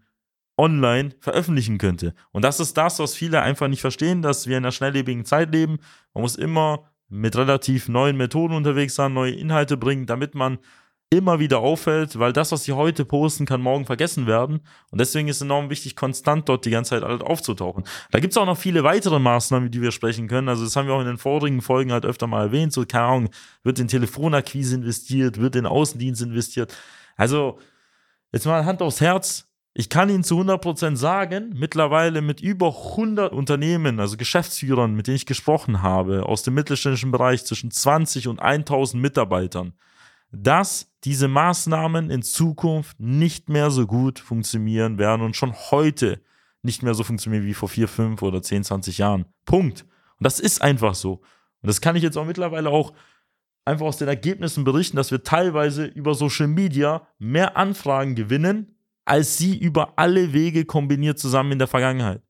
online 0.57 1.11
veröffentlichen 1.21 1.79
könnte. 1.79 2.15
Und 2.31 2.43
das 2.43 2.61
ist 2.61 2.77
das, 2.77 2.99
was 2.99 3.15
viele 3.15 3.43
einfach 3.43 3.69
nicht 3.69 3.81
verstehen, 3.81 4.23
dass 4.23 4.47
wir 4.47 4.57
in 4.57 4.65
einer 4.65 4.73
schnelllebigen 4.73 5.25
Zeit 5.25 5.53
leben. 5.53 5.79
Man 6.13 6.23
muss 6.23 6.37
immer 6.37 6.91
mit 7.09 7.37
relativ 7.37 7.89
neuen 7.89 8.17
Methoden 8.17 8.55
unterwegs 8.55 8.95
sein, 8.95 9.13
neue 9.13 9.33
Inhalte 9.33 9.77
bringen, 9.77 10.07
damit 10.07 10.35
man 10.35 10.59
immer 11.11 11.39
wieder 11.39 11.61
auffällt, 11.61 12.19
weil 12.19 12.33
das, 12.33 12.51
was 12.53 12.65
sie 12.65 12.73
heute 12.73 13.05
posten, 13.05 13.47
kann 13.47 13.61
morgen 13.61 13.87
vergessen 13.87 14.27
werden. 14.27 14.61
Und 14.91 15.01
deswegen 15.01 15.29
ist 15.29 15.37
es 15.37 15.43
enorm 15.43 15.71
wichtig, 15.71 15.97
konstant 15.97 16.49
dort 16.49 16.65
die 16.65 16.71
ganze 16.71 16.91
Zeit 16.91 17.03
halt 17.03 17.23
aufzutauchen. 17.23 17.85
Da 18.11 18.21
gibt 18.21 18.33
es 18.33 18.37
auch 18.37 18.47
noch 18.47 18.59
viele 18.59 18.83
weitere 18.85 19.19
Maßnahmen, 19.19 19.71
die 19.71 19.81
wir 19.81 19.93
sprechen 19.93 20.29
können. 20.29 20.49
Also 20.49 20.65
das 20.65 20.75
haben 20.77 20.89
wir 20.89 20.95
auch 20.95 21.01
in 21.01 21.07
den 21.07 21.19
vorigen 21.19 21.63
Folgen 21.63 21.93
halt 21.93 22.05
öfter 22.05 22.27
mal 22.27 22.47
erwähnt. 22.47 22.73
So, 22.73 22.85
keine 22.85 23.05
Ahnung, 23.05 23.31
wird 23.63 23.79
in 23.79 23.89
Telefonakquise 23.89 24.75
investiert, 24.75 25.41
wird 25.41 25.57
in 25.57 25.67
Außendienst 25.67 26.23
investiert. 26.23 26.75
Also 27.17 27.59
jetzt 28.33 28.47
mal 28.47 28.65
Hand 28.65 28.83
aufs 28.83 29.01
Herz, 29.01 29.47
ich 29.77 29.89
kann 29.89 30.09
Ihnen 30.09 30.23
zu 30.23 30.39
100% 30.41 30.95
sagen, 30.95 31.53
mittlerweile 31.57 32.23
mit 32.23 32.41
über 32.41 32.69
100 32.69 33.33
Unternehmen, 33.33 33.99
also 33.99 34.17
Geschäftsführern, 34.17 34.95
mit 34.95 35.09
denen 35.09 35.17
ich 35.17 35.27
gesprochen 35.27 35.83
habe, 35.83 36.27
aus 36.27 36.45
dem 36.45 36.55
mittelständischen 36.55 37.11
Bereich 37.11 37.45
zwischen 37.45 37.73
20 37.73 38.29
und 38.29 38.41
1000 38.41 39.03
Mitarbeitern, 39.03 39.73
dass 40.43 40.91
diese 41.05 41.29
Maßnahmen 41.29 42.11
in 42.11 42.23
Zukunft 42.23 42.99
nicht 42.99 43.49
mehr 43.49 43.71
so 43.71 43.87
gut 43.87 44.19
funktionieren 44.19 44.99
werden 44.99 45.23
und 45.23 45.37
schon 45.37 45.55
heute 45.71 46.21
nicht 46.63 46.83
mehr 46.83 46.95
so 46.95 47.05
funktionieren 47.05 47.45
wie 47.45 47.55
vor 47.55 47.69
4, 47.69 47.89
5 47.89 48.23
oder 48.23 48.43
10, 48.43 48.65
20 48.65 48.99
Jahren. 48.99 49.27
Punkt. 49.45 49.83
Und 50.19 50.25
das 50.25 50.41
ist 50.41 50.63
einfach 50.63 50.95
so. 50.95 51.15
Und 51.61 51.69
das 51.69 51.81
kann 51.81 51.97
ich 51.97 52.03
jetzt 52.03 52.17
auch 52.17 52.25
mittlerweile 52.25 52.71
auch 52.71 52.95
einfach 53.65 53.87
aus 53.87 53.99
den 53.99 54.09
Ergebnissen 54.09 54.65
berichten, 54.65 54.97
dass 54.97 55.11
wir 55.11 55.23
teilweise 55.23 55.85
über 55.85 56.15
Social 56.15 56.49
Media 56.49 57.07
mehr 57.19 57.57
Anfragen 57.57 58.15
gewinnen, 58.15 58.77
als 59.05 59.37
sie 59.37 59.57
über 59.57 59.99
alle 59.99 60.33
Wege 60.33 60.65
kombiniert 60.65 61.19
zusammen 61.19 61.53
in 61.53 61.59
der 61.59 61.69
Vergangenheit. 61.69 62.23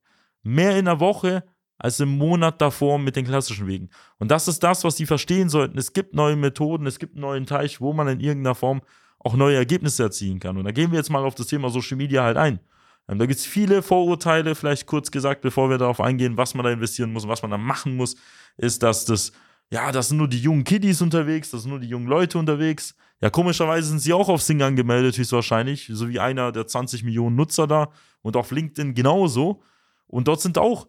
Mehr 0.43 0.77
in 0.77 0.85
der 0.87 1.01
Woche 1.01 1.45
als 1.79 2.01
im 2.01 2.17
Monat 2.17 2.61
davor 2.61 2.99
mit 2.99 3.17
den 3.17 3.27
klassischen 3.27 3.67
Wegen. 3.67 3.91
Und 4.19 4.31
das 4.31 4.49
ist 4.49 4.63
das, 4.63 4.85
was 4.85 4.97
sie 4.97 5.07
verstehen 5.07 5.49
sollten. 5.49 5.79
Es 5.79 5.93
gibt 5.93 6.15
neue 6.15 6.37
Methoden, 6.37 6.87
es 6.87 6.99
gibt 6.99 7.15
einen 7.15 7.23
neuen 7.23 7.47
Teich, 7.47 7.81
wo 7.81 7.93
man 7.93 8.09
in 8.09 8.21
irgendeiner 8.21 8.55
Form 8.55 8.83
auch 9.19 9.35
neue 9.35 9.57
Ergebnisse 9.57 10.03
erzielen 10.03 10.39
kann. 10.39 10.57
Und 10.57 10.65
da 10.65 10.71
gehen 10.71 10.91
wir 10.91 10.99
jetzt 10.99 11.11
mal 11.11 11.25
auf 11.25 11.35
das 11.35 11.47
Thema 11.47 11.71
Social 11.71 11.97
Media 11.97 12.23
halt 12.23 12.37
ein. 12.37 12.61
Ähm, 13.09 13.19
da 13.19 13.27
gibt 13.27 13.39
es 13.39 13.47
viele 13.47 13.83
Vorurteile, 13.83 14.55
vielleicht 14.55 14.87
kurz 14.87 15.11
gesagt, 15.11 15.41
bevor 15.41 15.71
wir 15.71 15.79
darauf 15.79 16.01
eingehen, 16.01 16.37
was 16.37 16.55
man 16.55 16.65
da 16.65 16.71
investieren 16.71 17.13
muss 17.13 17.25
und 17.25 17.31
was 17.31 17.43
man 17.43 17.51
da 17.51 17.59
machen 17.59 17.97
muss, 17.97 18.17
ist, 18.57 18.83
dass 18.83 19.05
das, 19.05 19.33
ja, 19.71 19.93
das 19.93 20.09
sind 20.09 20.19
nur 20.19 20.29
die 20.29 20.41
jungen 20.41 20.65
Kiddies 20.65 21.03
unterwegs, 21.03 21.51
das 21.51 21.63
sind 21.63 21.71
nur 21.71 21.81
die 21.81 21.89
jungen 21.89 22.07
Leute 22.07 22.39
unterwegs. 22.39 22.95
Ja, 23.21 23.31
komischerweise 23.31 23.89
sind 23.89 24.01
sie 24.01 24.13
auch 24.13 24.29
auf 24.29 24.43
Sing 24.43 24.61
angemeldet, 24.63 25.17
höchstwahrscheinlich, 25.17 25.89
so 25.93 26.09
wie 26.09 26.21
einer 26.21 26.53
der 26.53 26.67
20 26.67 27.05
Millionen 27.05 27.37
Nutzer 27.37 27.67
da 27.67 27.91
und 28.23 28.37
auf 28.37 28.51
LinkedIn 28.51 28.95
genauso. 28.95 29.63
Und 30.07 30.29
dort 30.29 30.41
sind 30.41 30.59
auch 30.59 30.87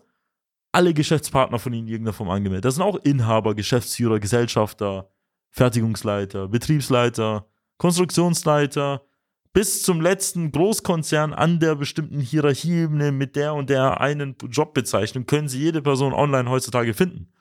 alle 0.75 0.93
Geschäftspartner 0.93 1.57
von 1.57 1.73
ihnen 1.73 1.87
in 1.87 1.93
irgendeiner 1.93 2.13
Form 2.13 2.29
angemeldet. 2.29 2.65
Das 2.65 2.75
sind 2.75 2.83
auch 2.83 2.97
Inhaber, 3.03 3.55
Geschäftsführer, 3.55 4.19
Gesellschafter, 4.19 5.09
Fertigungsleiter, 5.49 6.49
Betriebsleiter, 6.49 7.47
Konstruktionsleiter, 7.77 9.01
bis 9.53 9.83
zum 9.83 10.01
letzten 10.01 10.51
Großkonzern 10.51 11.33
an 11.33 11.61
der 11.61 11.75
bestimmten 11.75 12.19
Hierarchieebene 12.19 13.13
mit 13.13 13.37
der 13.37 13.53
und 13.53 13.69
der 13.69 14.01
einen 14.01 14.35
Jobbezeichnung 14.49 15.25
können 15.25 15.47
Sie 15.47 15.59
jede 15.59 15.81
Person 15.81 16.13
online 16.13 16.49
heutzutage 16.49 16.93
finden. 16.93 17.31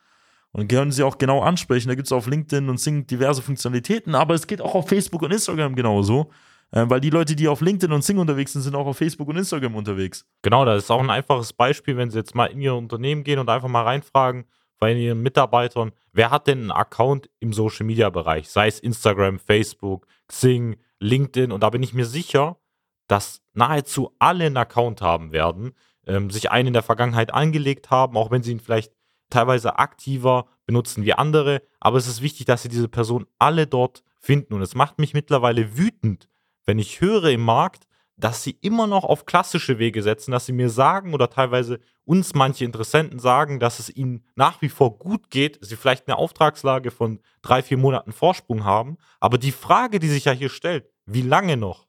Und 0.52 0.68
können 0.68 0.92
Sie 0.92 1.02
auch 1.02 1.18
genau 1.18 1.42
ansprechen. 1.42 1.88
Da 1.88 1.96
gibt 1.96 2.06
es 2.06 2.12
auf 2.12 2.28
LinkedIn 2.28 2.68
und 2.68 2.78
Sing 2.78 3.08
diverse 3.08 3.42
Funktionalitäten, 3.42 4.14
aber 4.14 4.34
es 4.34 4.46
geht 4.46 4.60
auch 4.60 4.76
auf 4.76 4.88
Facebook 4.88 5.22
und 5.22 5.32
Instagram 5.32 5.74
genauso. 5.74 6.30
Äh, 6.74 6.90
weil 6.90 7.00
die 7.00 7.10
Leute, 7.10 7.36
die 7.36 7.46
auf 7.46 7.60
LinkedIn 7.60 7.92
und 7.92 8.02
Sing 8.02 8.18
unterwegs 8.18 8.52
sind, 8.52 8.62
sind 8.62 8.74
auch 8.74 8.86
auf 8.86 8.98
Facebook 8.98 9.28
und 9.28 9.36
Instagram 9.36 9.76
unterwegs. 9.76 10.26
Genau, 10.42 10.64
das 10.64 10.84
ist 10.84 10.90
auch 10.90 11.00
ein 11.00 11.10
einfaches 11.10 11.52
Beispiel, 11.52 11.96
wenn 11.96 12.10
Sie 12.10 12.18
jetzt 12.18 12.34
mal 12.34 12.46
in 12.46 12.60
Ihr 12.60 12.74
Unternehmen 12.74 13.22
gehen 13.22 13.38
und 13.38 13.48
einfach 13.48 13.68
mal 13.68 13.84
reinfragen 13.84 14.44
bei 14.80 14.92
Ihren 14.92 15.22
Mitarbeitern, 15.22 15.92
wer 16.12 16.32
hat 16.32 16.48
denn 16.48 16.62
einen 16.62 16.70
Account 16.72 17.30
im 17.38 17.52
Social 17.52 17.86
Media 17.86 18.10
Bereich, 18.10 18.50
sei 18.50 18.66
es 18.66 18.80
Instagram, 18.80 19.38
Facebook, 19.38 20.08
Xing, 20.26 20.76
LinkedIn. 20.98 21.52
Und 21.52 21.62
da 21.62 21.70
bin 21.70 21.82
ich 21.82 21.94
mir 21.94 22.06
sicher, 22.06 22.58
dass 23.06 23.40
nahezu 23.52 24.12
alle 24.18 24.46
einen 24.46 24.56
Account 24.56 25.00
haben 25.00 25.30
werden, 25.30 25.74
ähm, 26.08 26.28
sich 26.30 26.50
einen 26.50 26.68
in 26.68 26.74
der 26.74 26.82
Vergangenheit 26.82 27.32
angelegt 27.32 27.90
haben, 27.90 28.16
auch 28.16 28.32
wenn 28.32 28.42
sie 28.42 28.50
ihn 28.50 28.60
vielleicht 28.60 28.92
teilweise 29.30 29.78
aktiver 29.78 30.46
benutzen 30.66 31.04
wie 31.04 31.14
andere. 31.14 31.62
Aber 31.78 31.98
es 31.98 32.08
ist 32.08 32.20
wichtig, 32.20 32.46
dass 32.46 32.62
sie 32.62 32.68
diese 32.68 32.88
Person 32.88 33.26
alle 33.38 33.68
dort 33.68 34.02
finden. 34.18 34.54
Und 34.54 34.62
es 34.62 34.74
macht 34.74 34.98
mich 34.98 35.14
mittlerweile 35.14 35.76
wütend, 35.76 36.28
wenn 36.66 36.78
ich 36.78 37.00
höre 37.00 37.30
im 37.30 37.42
Markt, 37.42 37.86
dass 38.16 38.42
sie 38.42 38.56
immer 38.60 38.86
noch 38.86 39.04
auf 39.04 39.26
klassische 39.26 39.78
Wege 39.78 40.02
setzen, 40.02 40.30
dass 40.30 40.46
sie 40.46 40.52
mir 40.52 40.70
sagen 40.70 41.14
oder 41.14 41.30
teilweise 41.30 41.80
uns 42.04 42.34
manche 42.34 42.64
Interessenten 42.64 43.18
sagen, 43.18 43.58
dass 43.58 43.80
es 43.80 43.94
ihnen 43.94 44.24
nach 44.36 44.62
wie 44.62 44.68
vor 44.68 44.98
gut 44.98 45.30
geht, 45.30 45.58
sie 45.62 45.76
vielleicht 45.76 46.06
eine 46.06 46.16
Auftragslage 46.16 46.90
von 46.90 47.18
drei, 47.42 47.62
vier 47.62 47.78
Monaten 47.78 48.12
Vorsprung 48.12 48.64
haben. 48.64 48.98
Aber 49.20 49.38
die 49.38 49.52
Frage, 49.52 49.98
die 49.98 50.08
sich 50.08 50.26
ja 50.26 50.32
hier 50.32 50.48
stellt, 50.48 50.86
wie 51.06 51.22
lange 51.22 51.56
noch? 51.56 51.86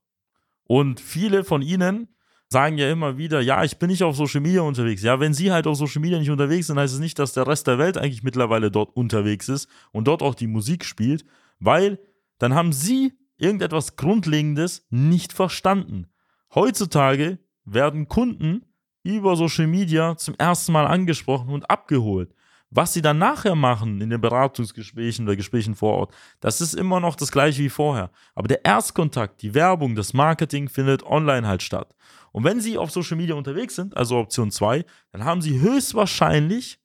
Und 0.64 1.00
viele 1.00 1.44
von 1.44 1.62
ihnen 1.62 2.16
sagen 2.50 2.78
ja 2.78 2.90
immer 2.90 3.18
wieder, 3.18 3.42
ja, 3.42 3.64
ich 3.64 3.78
bin 3.78 3.90
nicht 3.90 4.04
auf 4.04 4.16
Social 4.16 4.42
Media 4.42 4.62
unterwegs. 4.62 5.04
Ja, 5.04 5.20
wenn 5.20 5.34
sie 5.34 5.52
halt 5.52 5.68
auf 5.68 5.78
Social 5.78 6.02
Media 6.02 6.18
nicht 6.18 6.30
unterwegs 6.30 6.68
sind, 6.68 6.80
heißt 6.80 6.94
es 6.94 7.00
nicht, 7.00 7.20
dass 7.20 7.34
der 7.34 7.48
Rest 7.48 7.68
der 7.68 7.78
Welt 7.78 7.98
eigentlich 7.98 8.24
mittlerweile 8.24 8.72
dort 8.72 8.96
unterwegs 8.96 9.50
ist 9.50 9.68
und 9.92 10.08
dort 10.08 10.24
auch 10.24 10.36
die 10.36 10.48
Musik 10.48 10.86
spielt, 10.86 11.26
weil 11.60 12.00
dann 12.40 12.56
haben 12.56 12.72
sie 12.72 13.14
irgendetwas 13.38 13.96
Grundlegendes 13.96 14.86
nicht 14.90 15.34
verstanden. 15.34 16.08
Heutzutage 16.54 17.40
werden 17.66 18.08
Kunden 18.08 18.66
über 19.04 19.36
Social 19.36 19.68
Media 19.68 20.18
zum 20.18 20.36
ersten 20.36 20.72
Mal 20.72 20.88
angesprochen 20.88 21.50
und 21.50 21.70
abgeholt. 21.70 22.34
Was 22.72 22.94
sie 22.94 23.02
dann 23.02 23.20
nachher 23.20 23.56
machen 23.56 24.02
in 24.02 24.10
den 24.10 24.20
Beratungsgesprächen 24.20 25.26
oder 25.26 25.36
Gesprächen 25.36 25.76
vor 25.76 25.94
Ort, 25.94 26.16
das 26.40 26.62
ist 26.62 26.74
immer 26.74 27.00
noch 27.00 27.16
das 27.16 27.32
gleiche 27.32 27.64
wie 27.64 27.70
vorher. 27.70 28.10
Aber 28.34 28.48
der 28.48 28.66
Erstkontakt, 28.66 29.42
die 29.42 29.54
Werbung, 29.54 29.96
das 29.96 30.14
Marketing 30.14 30.68
findet 30.68 31.04
online 31.04 31.48
halt 31.48 31.62
statt. 31.62 31.96
Und 32.32 32.44
wenn 32.44 32.60
sie 32.60 32.78
auf 32.78 32.92
Social 32.92 33.16
Media 33.16 33.36
unterwegs 33.36 33.76
sind, 33.76 33.96
also 33.96 34.18
Option 34.18 34.52
2, 34.52 34.84
dann 35.12 35.24
haben 35.24 35.42
sie 35.42 35.60
höchstwahrscheinlich 35.60 36.80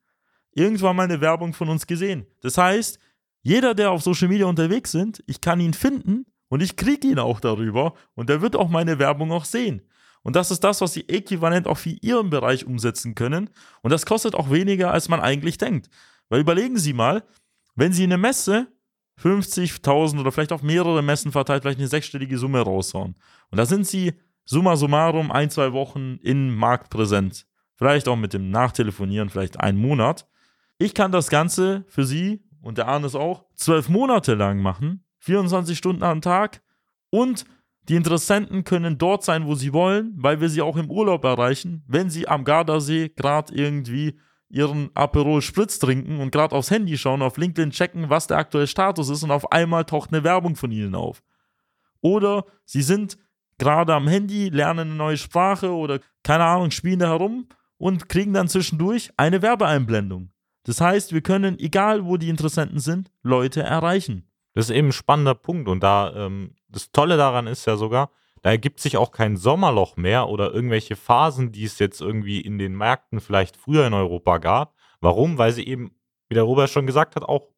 irgendwann 0.52 0.94
mal 0.94 1.04
eine 1.04 1.20
Werbung 1.20 1.54
von 1.54 1.68
uns 1.68 1.86
gesehen. 1.86 2.26
Das 2.40 2.58
heißt, 2.58 2.98
jeder, 3.42 3.74
der 3.74 3.90
auf 3.90 4.02
Social 4.02 4.28
Media 4.28 4.46
unterwegs 4.46 4.92
sind, 4.92 5.24
ich 5.26 5.40
kann 5.40 5.58
ihn 5.58 5.74
finden 5.74 6.26
und 6.50 6.60
ich 6.60 6.76
kriege 6.76 7.06
ihn 7.08 7.18
auch 7.18 7.40
darüber 7.40 7.94
und 8.14 8.28
der 8.28 8.42
wird 8.42 8.56
auch 8.56 8.68
meine 8.68 8.98
Werbung 8.98 9.30
auch 9.32 9.44
sehen. 9.44 9.82
Und 10.22 10.36
das 10.36 10.50
ist 10.50 10.64
das, 10.64 10.80
was 10.80 10.92
sie 10.92 11.08
äquivalent 11.08 11.66
auch 11.66 11.78
für 11.78 11.96
ihren 12.02 12.28
Bereich 12.28 12.66
umsetzen 12.66 13.14
können. 13.14 13.48
Und 13.82 13.90
das 13.90 14.04
kostet 14.04 14.34
auch 14.34 14.50
weniger, 14.50 14.92
als 14.92 15.08
man 15.08 15.20
eigentlich 15.20 15.56
denkt. 15.56 15.88
Weil 16.28 16.40
überlegen 16.40 16.76
Sie 16.76 16.92
mal, 16.92 17.22
wenn 17.76 17.92
Sie 17.92 18.02
eine 18.02 18.18
Messe 18.18 18.66
50.000 19.22 20.20
oder 20.20 20.32
vielleicht 20.32 20.52
auf 20.52 20.62
mehrere 20.62 21.02
Messen 21.02 21.32
verteilt, 21.32 21.62
vielleicht 21.62 21.78
eine 21.78 21.88
sechsstellige 21.88 22.36
Summe 22.36 22.60
raushauen. 22.60 23.14
Und 23.50 23.56
da 23.56 23.64
sind 23.64 23.86
Sie 23.86 24.12
summa 24.44 24.76
summarum 24.76 25.30
ein, 25.30 25.50
zwei 25.50 25.72
Wochen 25.72 26.18
in 26.22 26.54
Markt 26.54 26.90
präsent. 26.90 27.46
Vielleicht 27.76 28.08
auch 28.08 28.16
mit 28.16 28.34
dem 28.34 28.50
Nachtelefonieren, 28.50 29.30
vielleicht 29.30 29.60
einen 29.60 29.78
Monat. 29.78 30.26
Ich 30.78 30.94
kann 30.94 31.12
das 31.12 31.30
Ganze 31.30 31.84
für 31.88 32.04
Sie 32.04 32.42
und 32.60 32.76
der 32.76 32.88
Arne 32.88 33.06
auch 33.14 33.46
zwölf 33.54 33.88
Monate 33.88 34.34
lang 34.34 34.60
machen 34.60 35.04
24 35.20 35.78
Stunden 35.78 36.02
am 36.02 36.20
Tag 36.20 36.62
und 37.10 37.44
die 37.88 37.96
Interessenten 37.96 38.64
können 38.64 38.98
dort 38.98 39.24
sein, 39.24 39.46
wo 39.46 39.54
sie 39.54 39.72
wollen, 39.72 40.12
weil 40.16 40.40
wir 40.40 40.48
sie 40.48 40.62
auch 40.62 40.76
im 40.76 40.90
Urlaub 40.90 41.24
erreichen, 41.24 41.82
wenn 41.88 42.10
sie 42.10 42.28
am 42.28 42.44
Gardasee 42.44 43.08
gerade 43.08 43.54
irgendwie 43.54 44.18
ihren 44.48 44.90
Aperol 44.94 45.42
Spritz 45.42 45.78
trinken 45.78 46.18
und 46.20 46.32
gerade 46.32 46.54
aufs 46.54 46.70
Handy 46.70 46.98
schauen, 46.98 47.22
auf 47.22 47.36
LinkedIn 47.36 47.70
checken, 47.70 48.10
was 48.10 48.26
der 48.26 48.38
aktuelle 48.38 48.66
Status 48.66 49.08
ist 49.08 49.22
und 49.22 49.30
auf 49.30 49.52
einmal 49.52 49.84
taucht 49.84 50.12
eine 50.12 50.24
Werbung 50.24 50.56
von 50.56 50.72
ihnen 50.72 50.94
auf. 50.94 51.22
Oder 52.00 52.44
sie 52.64 52.82
sind 52.82 53.16
gerade 53.58 53.94
am 53.94 54.08
Handy, 54.08 54.48
lernen 54.48 54.88
eine 54.88 54.96
neue 54.96 55.16
Sprache 55.16 55.72
oder 55.72 56.00
keine 56.22 56.44
Ahnung, 56.44 56.70
spielen 56.70 56.98
da 56.98 57.08
herum 57.08 57.48
und 57.78 58.08
kriegen 58.08 58.32
dann 58.32 58.48
zwischendurch 58.48 59.10
eine 59.16 59.42
Werbeeinblendung. 59.42 60.30
Das 60.64 60.80
heißt, 60.80 61.12
wir 61.12 61.22
können, 61.22 61.58
egal 61.58 62.04
wo 62.04 62.16
die 62.16 62.28
Interessenten 62.28 62.78
sind, 62.78 63.10
Leute 63.22 63.62
erreichen. 63.62 64.29
Das 64.54 64.68
ist 64.68 64.76
eben 64.76 64.88
ein 64.88 64.92
spannender 64.92 65.34
Punkt. 65.34 65.68
Und 65.68 65.82
da, 65.82 66.12
ähm, 66.14 66.56
das 66.68 66.90
Tolle 66.92 67.16
daran 67.16 67.46
ist 67.46 67.66
ja 67.66 67.76
sogar, 67.76 68.10
da 68.42 68.50
ergibt 68.50 68.80
sich 68.80 68.96
auch 68.96 69.12
kein 69.12 69.36
Sommerloch 69.36 69.96
mehr 69.96 70.28
oder 70.28 70.52
irgendwelche 70.52 70.96
Phasen, 70.96 71.52
die 71.52 71.64
es 71.64 71.78
jetzt 71.78 72.00
irgendwie 72.00 72.40
in 72.40 72.58
den 72.58 72.74
Märkten 72.74 73.20
vielleicht 73.20 73.56
früher 73.56 73.86
in 73.86 73.94
Europa 73.94 74.38
gab. 74.38 74.74
Warum? 75.00 75.38
Weil 75.38 75.52
sie 75.52 75.66
eben, 75.66 75.92
wie 76.28 76.34
der 76.34 76.44
Robert 76.44 76.70
schon 76.70 76.86
gesagt 76.86 77.16
hat, 77.16 77.22
auch 77.22 77.48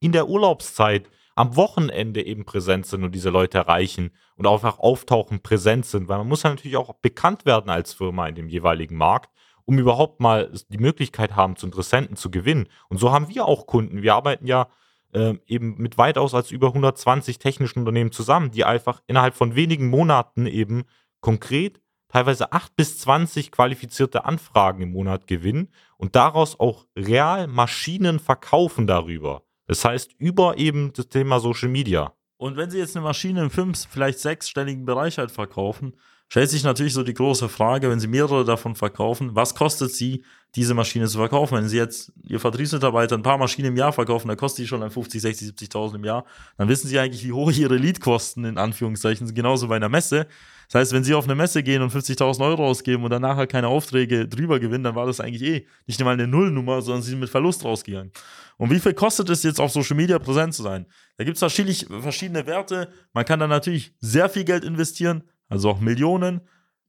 in 0.00 0.12
der 0.12 0.28
Urlaubszeit 0.28 1.10
am 1.34 1.54
Wochenende 1.56 2.24
eben 2.24 2.44
präsent 2.44 2.86
sind 2.86 3.04
und 3.04 3.14
diese 3.14 3.30
Leute 3.30 3.58
erreichen 3.58 4.10
und 4.36 4.46
einfach 4.46 4.78
auftauchen, 4.78 5.40
präsent 5.40 5.86
sind. 5.86 6.08
Weil 6.08 6.18
man 6.18 6.28
muss 6.28 6.42
ja 6.42 6.50
natürlich 6.50 6.76
auch 6.76 6.94
bekannt 6.94 7.46
werden 7.46 7.70
als 7.70 7.94
Firma 7.94 8.26
in 8.26 8.34
dem 8.34 8.48
jeweiligen 8.48 8.96
Markt, 8.96 9.30
um 9.64 9.78
überhaupt 9.78 10.20
mal 10.20 10.52
die 10.68 10.78
Möglichkeit 10.78 11.36
haben, 11.36 11.56
zu 11.56 11.66
Interessenten 11.66 12.16
zu 12.16 12.30
gewinnen. 12.30 12.68
Und 12.88 12.98
so 12.98 13.12
haben 13.12 13.28
wir 13.28 13.46
auch 13.46 13.66
Kunden. 13.66 14.02
Wir 14.02 14.14
arbeiten 14.14 14.46
ja 14.46 14.68
äh, 15.12 15.34
eben 15.46 15.76
mit 15.78 15.98
weitaus 15.98 16.34
als 16.34 16.50
über 16.50 16.68
120 16.68 17.38
technischen 17.38 17.80
Unternehmen 17.80 18.12
zusammen, 18.12 18.50
die 18.50 18.64
einfach 18.64 19.02
innerhalb 19.06 19.34
von 19.34 19.54
wenigen 19.54 19.88
Monaten 19.88 20.46
eben 20.46 20.84
konkret 21.20 21.80
teilweise 22.08 22.52
8 22.52 22.74
bis 22.74 22.98
20 22.98 23.52
qualifizierte 23.52 24.24
Anfragen 24.24 24.82
im 24.82 24.92
Monat 24.92 25.26
gewinnen 25.26 25.68
und 25.96 26.16
daraus 26.16 26.58
auch 26.58 26.86
real 26.96 27.46
Maschinen 27.46 28.18
verkaufen 28.18 28.86
darüber. 28.86 29.42
Das 29.66 29.84
heißt, 29.84 30.14
über 30.18 30.56
eben 30.56 30.92
das 30.94 31.08
Thema 31.08 31.40
Social 31.40 31.68
Media. 31.68 32.14
Und 32.38 32.56
wenn 32.56 32.70
Sie 32.70 32.78
jetzt 32.78 32.96
eine 32.96 33.04
Maschine 33.04 33.42
im 33.42 33.50
fünf, 33.50 33.86
vielleicht 33.86 34.20
sechsstelligen 34.20 34.86
Bereich 34.86 35.18
halt 35.18 35.30
verkaufen, 35.30 35.94
stellt 36.28 36.50
sich 36.50 36.62
natürlich 36.62 36.94
so 36.94 37.02
die 37.02 37.14
große 37.14 37.48
Frage, 37.48 37.90
wenn 37.90 38.00
Sie 38.00 38.06
mehrere 38.06 38.44
davon 38.44 38.74
verkaufen, 38.74 39.34
was 39.34 39.54
kostet 39.54 39.92
Sie, 39.92 40.24
diese 40.54 40.74
Maschine 40.74 41.06
zu 41.08 41.18
verkaufen? 41.18 41.56
Wenn 41.56 41.68
Sie 41.68 41.76
jetzt 41.76 42.12
Ihr 42.26 42.40
Vertriebsmitarbeiter 42.40 43.16
ein 43.16 43.22
paar 43.22 43.38
Maschinen 43.38 43.68
im 43.68 43.76
Jahr 43.76 43.92
verkaufen, 43.92 44.28
dann 44.28 44.36
kostet 44.36 44.64
die 44.64 44.68
schon 44.68 44.80
dann 44.80 44.90
50, 44.90 45.20
60, 45.20 45.48
70.000 45.48 45.96
im 45.96 46.04
Jahr, 46.04 46.24
dann 46.56 46.68
wissen 46.68 46.88
Sie 46.88 46.98
eigentlich, 46.98 47.24
wie 47.24 47.32
hoch 47.32 47.50
Ihre 47.50 47.76
Leadkosten 47.76 48.44
in 48.44 48.58
Anführungszeichen 48.58 49.26
sind, 49.26 49.34
genauso 49.34 49.68
bei 49.68 49.76
einer 49.76 49.88
Messe. 49.88 50.26
Das 50.70 50.80
heißt, 50.80 50.92
wenn 50.92 51.02
Sie 51.04 51.14
auf 51.14 51.24
eine 51.24 51.34
Messe 51.34 51.62
gehen 51.62 51.80
und 51.80 51.92
50.000 51.92 52.44
Euro 52.44 52.66
ausgeben 52.66 53.02
und 53.02 53.10
danach 53.10 53.36
halt 53.36 53.50
keine 53.50 53.68
Aufträge 53.68 54.28
drüber 54.28 54.60
gewinnen, 54.60 54.84
dann 54.84 54.94
war 54.94 55.06
das 55.06 55.18
eigentlich 55.18 55.42
eh 55.42 55.66
nicht 55.86 55.98
mal 56.04 56.12
eine 56.12 56.26
Nullnummer, 56.26 56.82
sondern 56.82 57.02
Sie 57.02 57.10
sind 57.10 57.20
mit 57.20 57.30
Verlust 57.30 57.64
rausgegangen. 57.64 58.12
Und 58.58 58.70
wie 58.70 58.78
viel 58.78 58.92
kostet 58.92 59.30
es 59.30 59.42
jetzt 59.44 59.60
auf 59.60 59.70
Social 59.70 59.96
Media 59.96 60.18
präsent 60.18 60.52
zu 60.52 60.62
sein? 60.62 60.84
Da 61.16 61.24
gibt 61.24 61.40
es 61.40 61.40
verschiedene 61.40 62.46
Werte. 62.46 62.92
Man 63.14 63.24
kann 63.24 63.40
da 63.40 63.46
natürlich 63.46 63.94
sehr 64.00 64.28
viel 64.28 64.44
Geld 64.44 64.62
investieren, 64.64 65.22
also 65.48 65.70
auch 65.70 65.80
Millionen. 65.80 66.40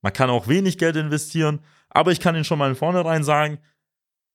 Man 0.02 0.14
kann 0.14 0.30
auch 0.30 0.48
wenig 0.48 0.78
Geld 0.78 0.96
investieren. 0.96 1.60
Aber 1.90 2.12
ich 2.12 2.20
kann 2.20 2.36
Ihnen 2.36 2.46
schon 2.46 2.60
mal 2.60 2.70
in 2.70 2.76
vornherein 2.76 3.24
sagen, 3.24 3.60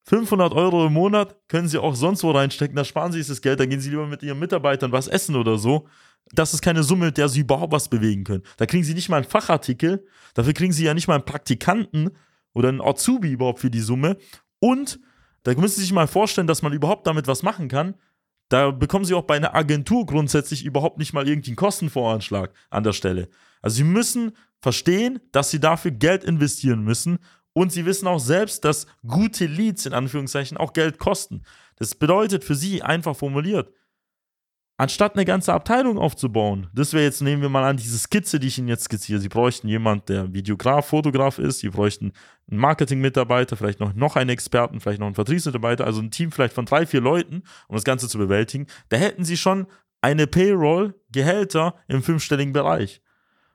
500 0.06 0.52
Euro 0.52 0.86
im 0.86 0.92
Monat 0.92 1.36
können 1.48 1.66
sie 1.66 1.78
auch 1.78 1.94
sonst 1.94 2.22
wo 2.24 2.30
reinstecken, 2.30 2.76
da 2.76 2.84
sparen 2.84 3.10
sie 3.10 3.18
sich 3.20 3.28
das 3.28 3.40
Geld, 3.40 3.58
dann 3.58 3.70
gehen 3.70 3.80
sie 3.80 3.88
lieber 3.88 4.06
mit 4.06 4.22
ihren 4.22 4.38
Mitarbeitern 4.38 4.92
was 4.92 5.08
essen 5.08 5.34
oder 5.34 5.56
so. 5.56 5.88
Das 6.32 6.52
ist 6.52 6.60
keine 6.60 6.82
Summe, 6.82 7.06
mit 7.06 7.16
der 7.16 7.30
sie 7.30 7.40
überhaupt 7.40 7.72
was 7.72 7.88
bewegen 7.88 8.24
können. 8.24 8.42
Da 8.58 8.66
kriegen 8.66 8.84
sie 8.84 8.92
nicht 8.92 9.08
mal 9.08 9.16
einen 9.16 9.24
Fachartikel, 9.24 10.06
dafür 10.34 10.52
kriegen 10.52 10.74
sie 10.74 10.84
ja 10.84 10.92
nicht 10.92 11.08
mal 11.08 11.14
einen 11.14 11.24
Praktikanten 11.24 12.10
oder 12.52 12.68
einen 12.68 12.82
Azubi 12.82 13.30
überhaupt 13.32 13.60
für 13.60 13.70
die 13.70 13.80
Summe. 13.80 14.18
Und 14.58 15.00
da 15.42 15.52
müssen 15.52 15.76
Sie 15.76 15.82
sich 15.82 15.92
mal 15.92 16.06
vorstellen, 16.06 16.46
dass 16.46 16.62
man 16.62 16.72
überhaupt 16.72 17.06
damit 17.06 17.26
was 17.26 17.42
machen 17.42 17.68
kann. 17.68 17.94
Da 18.48 18.70
bekommen 18.70 19.04
Sie 19.04 19.14
auch 19.14 19.24
bei 19.24 19.36
einer 19.36 19.54
Agentur 19.54 20.06
grundsätzlich 20.06 20.64
überhaupt 20.64 20.98
nicht 20.98 21.12
mal 21.12 21.28
irgendwie 21.28 21.50
einen 21.50 21.56
Kostenvoranschlag 21.56 22.52
an 22.70 22.82
der 22.82 22.92
Stelle. 22.92 23.28
Also 23.64 23.76
Sie 23.76 23.84
müssen 23.84 24.36
verstehen, 24.60 25.20
dass 25.32 25.50
Sie 25.50 25.58
dafür 25.58 25.90
Geld 25.90 26.22
investieren 26.22 26.84
müssen 26.84 27.18
und 27.54 27.72
Sie 27.72 27.86
wissen 27.86 28.06
auch 28.06 28.18
selbst, 28.20 28.62
dass 28.66 28.86
gute 29.06 29.46
Leads 29.46 29.86
in 29.86 29.94
Anführungszeichen 29.94 30.58
auch 30.58 30.74
Geld 30.74 30.98
kosten. 30.98 31.44
Das 31.76 31.94
bedeutet 31.94 32.44
für 32.44 32.54
Sie 32.54 32.82
einfach 32.82 33.16
formuliert, 33.16 33.72
anstatt 34.76 35.14
eine 35.14 35.24
ganze 35.24 35.54
Abteilung 35.54 35.96
aufzubauen, 35.96 36.68
das 36.74 36.92
wäre 36.92 37.04
jetzt, 37.04 37.22
nehmen 37.22 37.40
wir 37.40 37.48
mal 37.48 37.64
an, 37.64 37.78
diese 37.78 37.96
Skizze, 37.96 38.38
die 38.38 38.48
ich 38.48 38.58
Ihnen 38.58 38.68
jetzt 38.68 38.84
skizziere. 38.84 39.18
Sie 39.18 39.30
bräuchten 39.30 39.66
jemanden, 39.66 40.04
der 40.08 40.34
Videograf, 40.34 40.88
Fotograf 40.88 41.38
ist, 41.38 41.60
Sie 41.60 41.70
bräuchten 41.70 42.12
einen 42.50 42.60
Marketing-Mitarbeiter, 42.60 43.56
vielleicht 43.56 43.80
noch, 43.80 43.94
noch 43.94 44.16
einen 44.16 44.28
Experten, 44.28 44.78
vielleicht 44.78 45.00
noch 45.00 45.06
einen 45.06 45.14
Vertriebsmitarbeiter, 45.14 45.86
also 45.86 46.02
ein 46.02 46.10
Team 46.10 46.32
vielleicht 46.32 46.52
von 46.52 46.66
drei, 46.66 46.84
vier 46.84 47.00
Leuten, 47.00 47.44
um 47.68 47.76
das 47.76 47.84
Ganze 47.84 48.08
zu 48.08 48.18
bewältigen. 48.18 48.66
Da 48.90 48.98
hätten 48.98 49.24
Sie 49.24 49.38
schon 49.38 49.68
eine 50.02 50.26
Payroll, 50.26 51.00
Gehälter 51.10 51.76
im 51.88 52.02
fünfstelligen 52.02 52.52
Bereich. 52.52 53.00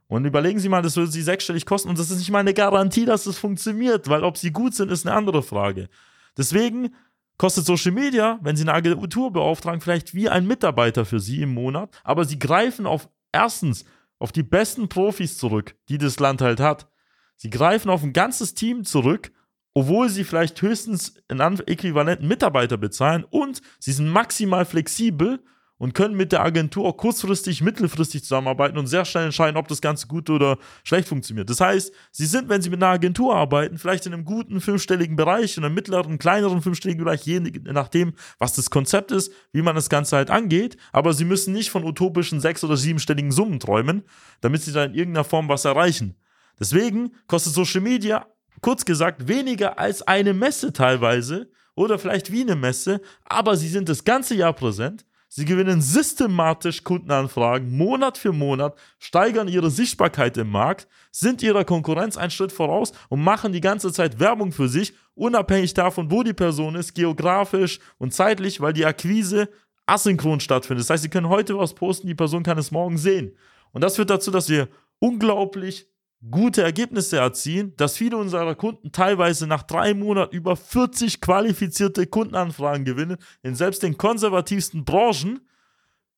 Und 0.09 0.25
überlegen 0.25 0.59
Sie 0.59 0.69
mal, 0.69 0.81
das 0.81 0.97
würde 0.97 1.11
Sie 1.11 1.21
sechsstellig 1.21 1.67
kosten 1.67 1.87
und 1.87 1.99
das 1.99 2.09
ist 2.09 2.17
nicht 2.17 2.31
mal 2.31 2.39
eine 2.39 2.55
Garantie, 2.55 3.05
dass 3.05 3.27
es 3.27 3.37
funktioniert, 3.37 4.09
weil 4.09 4.23
ob 4.23 4.37
Sie 4.37 4.51
gut 4.51 4.73
sind, 4.73 4.91
ist 4.91 5.05
eine 5.05 5.15
andere 5.15 5.43
Frage. 5.43 5.87
Deswegen 6.35 6.95
kostet 7.37 7.65
Social 7.65 7.91
Media, 7.91 8.39
wenn 8.41 8.55
Sie 8.55 8.63
eine 8.63 8.73
Agentur 8.73 9.31
beauftragen, 9.31 9.81
vielleicht 9.81 10.15
wie 10.15 10.27
ein 10.27 10.47
Mitarbeiter 10.47 11.05
für 11.05 11.19
Sie 11.19 11.43
im 11.43 11.53
Monat, 11.53 12.01
aber 12.03 12.25
Sie 12.25 12.39
greifen 12.39 12.87
auf 12.87 13.07
erstens 13.31 13.85
auf 14.17 14.31
die 14.31 14.43
besten 14.43 14.89
Profis 14.89 15.37
zurück, 15.37 15.75
die 15.89 15.99
das 15.99 16.19
Land 16.19 16.41
halt 16.41 16.59
hat. 16.59 16.89
Sie 17.37 17.51
greifen 17.51 17.91
auf 17.91 18.01
ein 18.01 18.11
ganzes 18.11 18.55
Team 18.55 18.85
zurück, 18.85 19.31
obwohl 19.75 20.09
sie 20.09 20.23
vielleicht 20.23 20.61
höchstens 20.61 21.13
einen 21.27 21.59
äquivalenten 21.67 22.27
Mitarbeiter 22.27 22.77
bezahlen 22.77 23.23
und 23.29 23.61
sie 23.79 23.91
sind 23.91 24.09
maximal 24.09 24.65
flexibel 24.65 25.39
und 25.79 25.93
können 25.93 26.15
mit 26.15 26.31
der 26.31 26.43
Agentur 26.43 26.85
auch 26.85 26.97
kurzfristig, 26.97 27.61
mittelfristig 27.61 28.23
zusammenarbeiten 28.23 28.77
und 28.77 28.87
sehr 28.87 29.05
schnell 29.05 29.25
entscheiden, 29.25 29.57
ob 29.57 29.67
das 29.69 29.81
Ganze 29.81 30.07
gut 30.07 30.29
oder 30.29 30.57
schlecht 30.83 31.07
funktioniert. 31.07 31.49
Das 31.49 31.61
heißt, 31.61 31.91
sie 32.11 32.25
sind, 32.25 32.49
wenn 32.49 32.61
sie 32.61 32.69
mit 32.69 32.83
einer 32.83 32.91
Agentur 32.91 33.35
arbeiten, 33.35 33.77
vielleicht 33.77 34.05
in 34.05 34.13
einem 34.13 34.25
guten 34.25 34.61
fünfstelligen 34.61 35.15
Bereich, 35.15 35.57
in 35.57 35.63
einem 35.63 35.73
mittleren, 35.73 36.19
kleineren 36.19 36.61
fünfstelligen 36.61 37.03
Bereich, 37.03 37.23
je 37.23 37.39
nachdem, 37.39 38.13
was 38.37 38.53
das 38.53 38.69
Konzept 38.69 39.11
ist, 39.11 39.31
wie 39.53 39.61
man 39.61 39.73
das 39.73 39.89
Ganze 39.89 40.17
halt 40.17 40.29
angeht, 40.29 40.75
aber 40.91 41.13
sie 41.13 41.25
müssen 41.25 41.53
nicht 41.53 41.71
von 41.71 41.85
utopischen 41.85 42.41
sechs- 42.41 42.63
oder 42.63 42.75
siebenstelligen 42.75 43.31
Summen 43.31 43.59
träumen, 43.59 44.03
damit 44.41 44.61
sie 44.61 44.73
da 44.73 44.83
in 44.83 44.93
irgendeiner 44.93 45.23
Form 45.23 45.47
was 45.47 45.63
erreichen. 45.63 46.15
Deswegen 46.59 47.13
kostet 47.27 47.53
Social 47.53 47.79
Media, 47.79 48.27
kurz 48.59 48.83
gesagt, 48.83 49.29
weniger 49.29 49.79
als 49.79 50.01
eine 50.01 50.33
Messe 50.33 50.73
teilweise 50.73 51.49
oder 51.73 51.97
vielleicht 51.97 52.33
wie 52.33 52.41
eine 52.41 52.57
Messe, 52.57 52.99
aber 53.23 53.55
sie 53.55 53.69
sind 53.69 53.87
das 53.87 54.03
ganze 54.03 54.35
Jahr 54.35 54.51
präsent 54.51 55.05
Sie 55.31 55.45
gewinnen 55.45 55.79
systematisch 55.79 56.83
Kundenanfragen 56.83 57.77
Monat 57.77 58.17
für 58.17 58.33
Monat, 58.33 58.75
steigern 58.97 59.47
ihre 59.47 59.69
Sichtbarkeit 59.69 60.35
im 60.37 60.49
Markt, 60.49 60.87
sind 61.11 61.43
ihrer 61.43 61.63
Konkurrenz 61.65 62.17
einen 62.17 62.31
Schritt 62.31 62.51
voraus 62.51 62.93
und 63.09 63.23
machen 63.23 63.53
die 63.53 63.61
ganze 63.61 63.93
Zeit 63.93 64.19
Werbung 64.19 64.51
für 64.51 64.67
sich, 64.67 64.93
unabhängig 65.13 65.75
davon, 65.75 66.09
wo 66.09 66.23
die 66.23 66.33
Person 66.33 66.73
ist, 66.73 66.95
geografisch 66.95 67.79
und 67.99 68.11
zeitlich, 68.11 68.59
weil 68.59 68.73
die 68.73 68.85
Akquise 68.85 69.49
asynchron 69.85 70.39
stattfindet. 70.39 70.83
Das 70.83 70.89
heißt, 70.89 71.03
Sie 71.03 71.09
können 71.09 71.29
heute 71.29 71.55
was 71.57 71.75
posten, 71.75 72.07
die 72.07 72.15
Person 72.15 72.41
kann 72.41 72.57
es 72.57 72.71
morgen 72.71 72.97
sehen. 72.97 73.35
Und 73.71 73.83
das 73.83 73.97
führt 73.97 74.09
dazu, 74.09 74.31
dass 74.31 74.49
wir 74.49 74.67
unglaublich 74.97 75.87
gute 76.29 76.61
Ergebnisse 76.61 77.17
erzielen, 77.17 77.73
dass 77.77 77.97
viele 77.97 78.17
unserer 78.17 78.55
Kunden 78.55 78.91
teilweise 78.91 79.47
nach 79.47 79.63
drei 79.63 79.93
Monaten 79.93 80.35
über 80.35 80.55
40 80.55 81.21
qualifizierte 81.21 82.07
Kundenanfragen 82.07 82.85
gewinnen, 82.85 83.17
in 83.41 83.55
selbst 83.55 83.83
den 83.83 83.97
konservativsten 83.97 84.83
Branchen, 84.83 85.39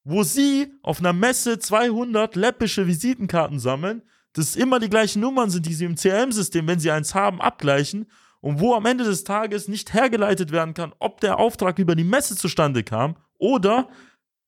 wo 0.03 0.23
sie 0.23 0.73
auf 0.81 0.99
einer 0.99 1.13
Messe 1.13 1.59
200 1.59 2.35
läppische 2.35 2.87
Visitenkarten 2.87 3.59
sammeln, 3.59 4.01
das 4.33 4.55
immer 4.55 4.79
die 4.79 4.89
gleichen 4.89 5.21
Nummern 5.21 5.49
sind, 5.49 5.65
die 5.65 5.73
sie 5.73 5.85
im 5.85 5.95
CRM-System, 5.95 6.65
wenn 6.65 6.79
sie 6.79 6.89
eins 6.89 7.13
haben, 7.13 7.41
abgleichen 7.41 8.07
und 8.39 8.59
wo 8.59 8.73
am 8.73 8.85
Ende 8.87 9.03
des 9.03 9.23
Tages 9.23 9.67
nicht 9.67 9.93
hergeleitet 9.93 10.51
werden 10.51 10.73
kann, 10.73 10.93
ob 10.97 11.21
der 11.21 11.37
Auftrag 11.37 11.77
über 11.77 11.95
die 11.95 12.03
Messe 12.03 12.35
zustande 12.35 12.83
kam 12.83 13.17
oder 13.37 13.89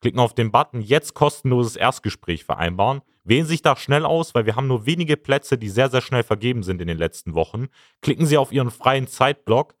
klicken 0.00 0.20
auf 0.20 0.34
den 0.34 0.52
Button 0.52 0.80
Jetzt 0.80 1.12
kostenloses 1.14 1.76
Erstgespräch 1.76 2.44
vereinbaren, 2.44 3.02
wählen 3.24 3.46
sich 3.46 3.62
da 3.62 3.76
schnell 3.76 4.04
aus, 4.04 4.34
weil 4.34 4.46
wir 4.46 4.54
haben 4.54 4.68
nur 4.68 4.86
wenige 4.86 5.16
Plätze, 5.16 5.58
die 5.58 5.68
sehr, 5.68 5.90
sehr 5.90 6.00
schnell 6.00 6.22
vergeben 6.22 6.62
sind 6.62 6.80
in 6.80 6.86
den 6.86 6.98
letzten 6.98 7.34
Wochen. 7.34 7.66
Klicken 8.00 8.26
Sie 8.26 8.38
auf 8.38 8.52
Ihren 8.52 8.70
freien 8.70 9.08
Zeitblock 9.08 9.74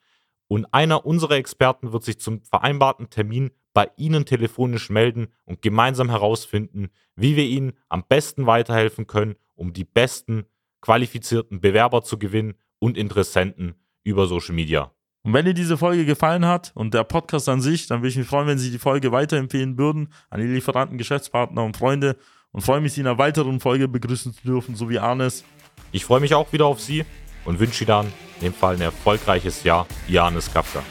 und 0.48 0.74
einer 0.74 1.06
unserer 1.06 1.36
Experten 1.36 1.92
wird 1.92 2.02
sich 2.04 2.18
zum 2.18 2.42
vereinbarten 2.42 3.10
Termin 3.10 3.52
bei 3.76 3.90
Ihnen 3.98 4.24
telefonisch 4.24 4.88
melden 4.88 5.28
und 5.44 5.60
gemeinsam 5.60 6.08
herausfinden, 6.08 6.88
wie 7.14 7.36
wir 7.36 7.44
Ihnen 7.44 7.74
am 7.90 8.04
besten 8.08 8.46
weiterhelfen 8.46 9.06
können, 9.06 9.34
um 9.54 9.74
die 9.74 9.84
besten 9.84 10.46
qualifizierten 10.80 11.60
Bewerber 11.60 12.02
zu 12.02 12.18
gewinnen 12.18 12.54
und 12.78 12.96
Interessenten 12.96 13.74
über 14.02 14.28
Social 14.28 14.54
Media. 14.54 14.92
Und 15.24 15.34
wenn 15.34 15.44
dir 15.44 15.52
diese 15.52 15.76
Folge 15.76 16.06
gefallen 16.06 16.46
hat 16.46 16.72
und 16.74 16.94
der 16.94 17.04
Podcast 17.04 17.50
an 17.50 17.60
sich, 17.60 17.86
dann 17.86 18.00
würde 18.00 18.08
ich 18.08 18.16
mich 18.16 18.26
freuen, 18.26 18.46
wenn 18.46 18.56
Sie 18.56 18.70
die 18.70 18.78
Folge 18.78 19.12
weiterempfehlen 19.12 19.76
würden 19.76 20.08
an 20.30 20.40
die 20.40 20.46
Lieferanten, 20.46 20.96
Geschäftspartner 20.96 21.62
und 21.62 21.76
Freunde 21.76 22.16
und 22.52 22.62
freue 22.62 22.80
mich, 22.80 22.94
Sie 22.94 23.02
in 23.02 23.06
einer 23.06 23.18
weiteren 23.18 23.60
Folge 23.60 23.88
begrüßen 23.88 24.32
zu 24.32 24.42
dürfen, 24.42 24.74
so 24.74 24.88
wie 24.88 24.98
Arnes. 24.98 25.44
Ich 25.92 26.06
freue 26.06 26.20
mich 26.20 26.34
auch 26.34 26.50
wieder 26.50 26.64
auf 26.64 26.80
Sie 26.80 27.04
und 27.44 27.60
wünsche 27.60 27.84
Ihnen 27.84 27.88
dann 27.88 28.06
in 28.40 28.46
dem 28.46 28.54
Fall 28.54 28.76
ein 28.76 28.80
erfolgreiches 28.80 29.64
Jahr. 29.64 29.86
Ihr 30.08 30.22
Arnes 30.22 30.50
Kafka. 30.50 30.82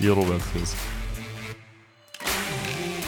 Ihr 0.00 0.12
Robert 0.12 0.40
Chris. 0.52 0.76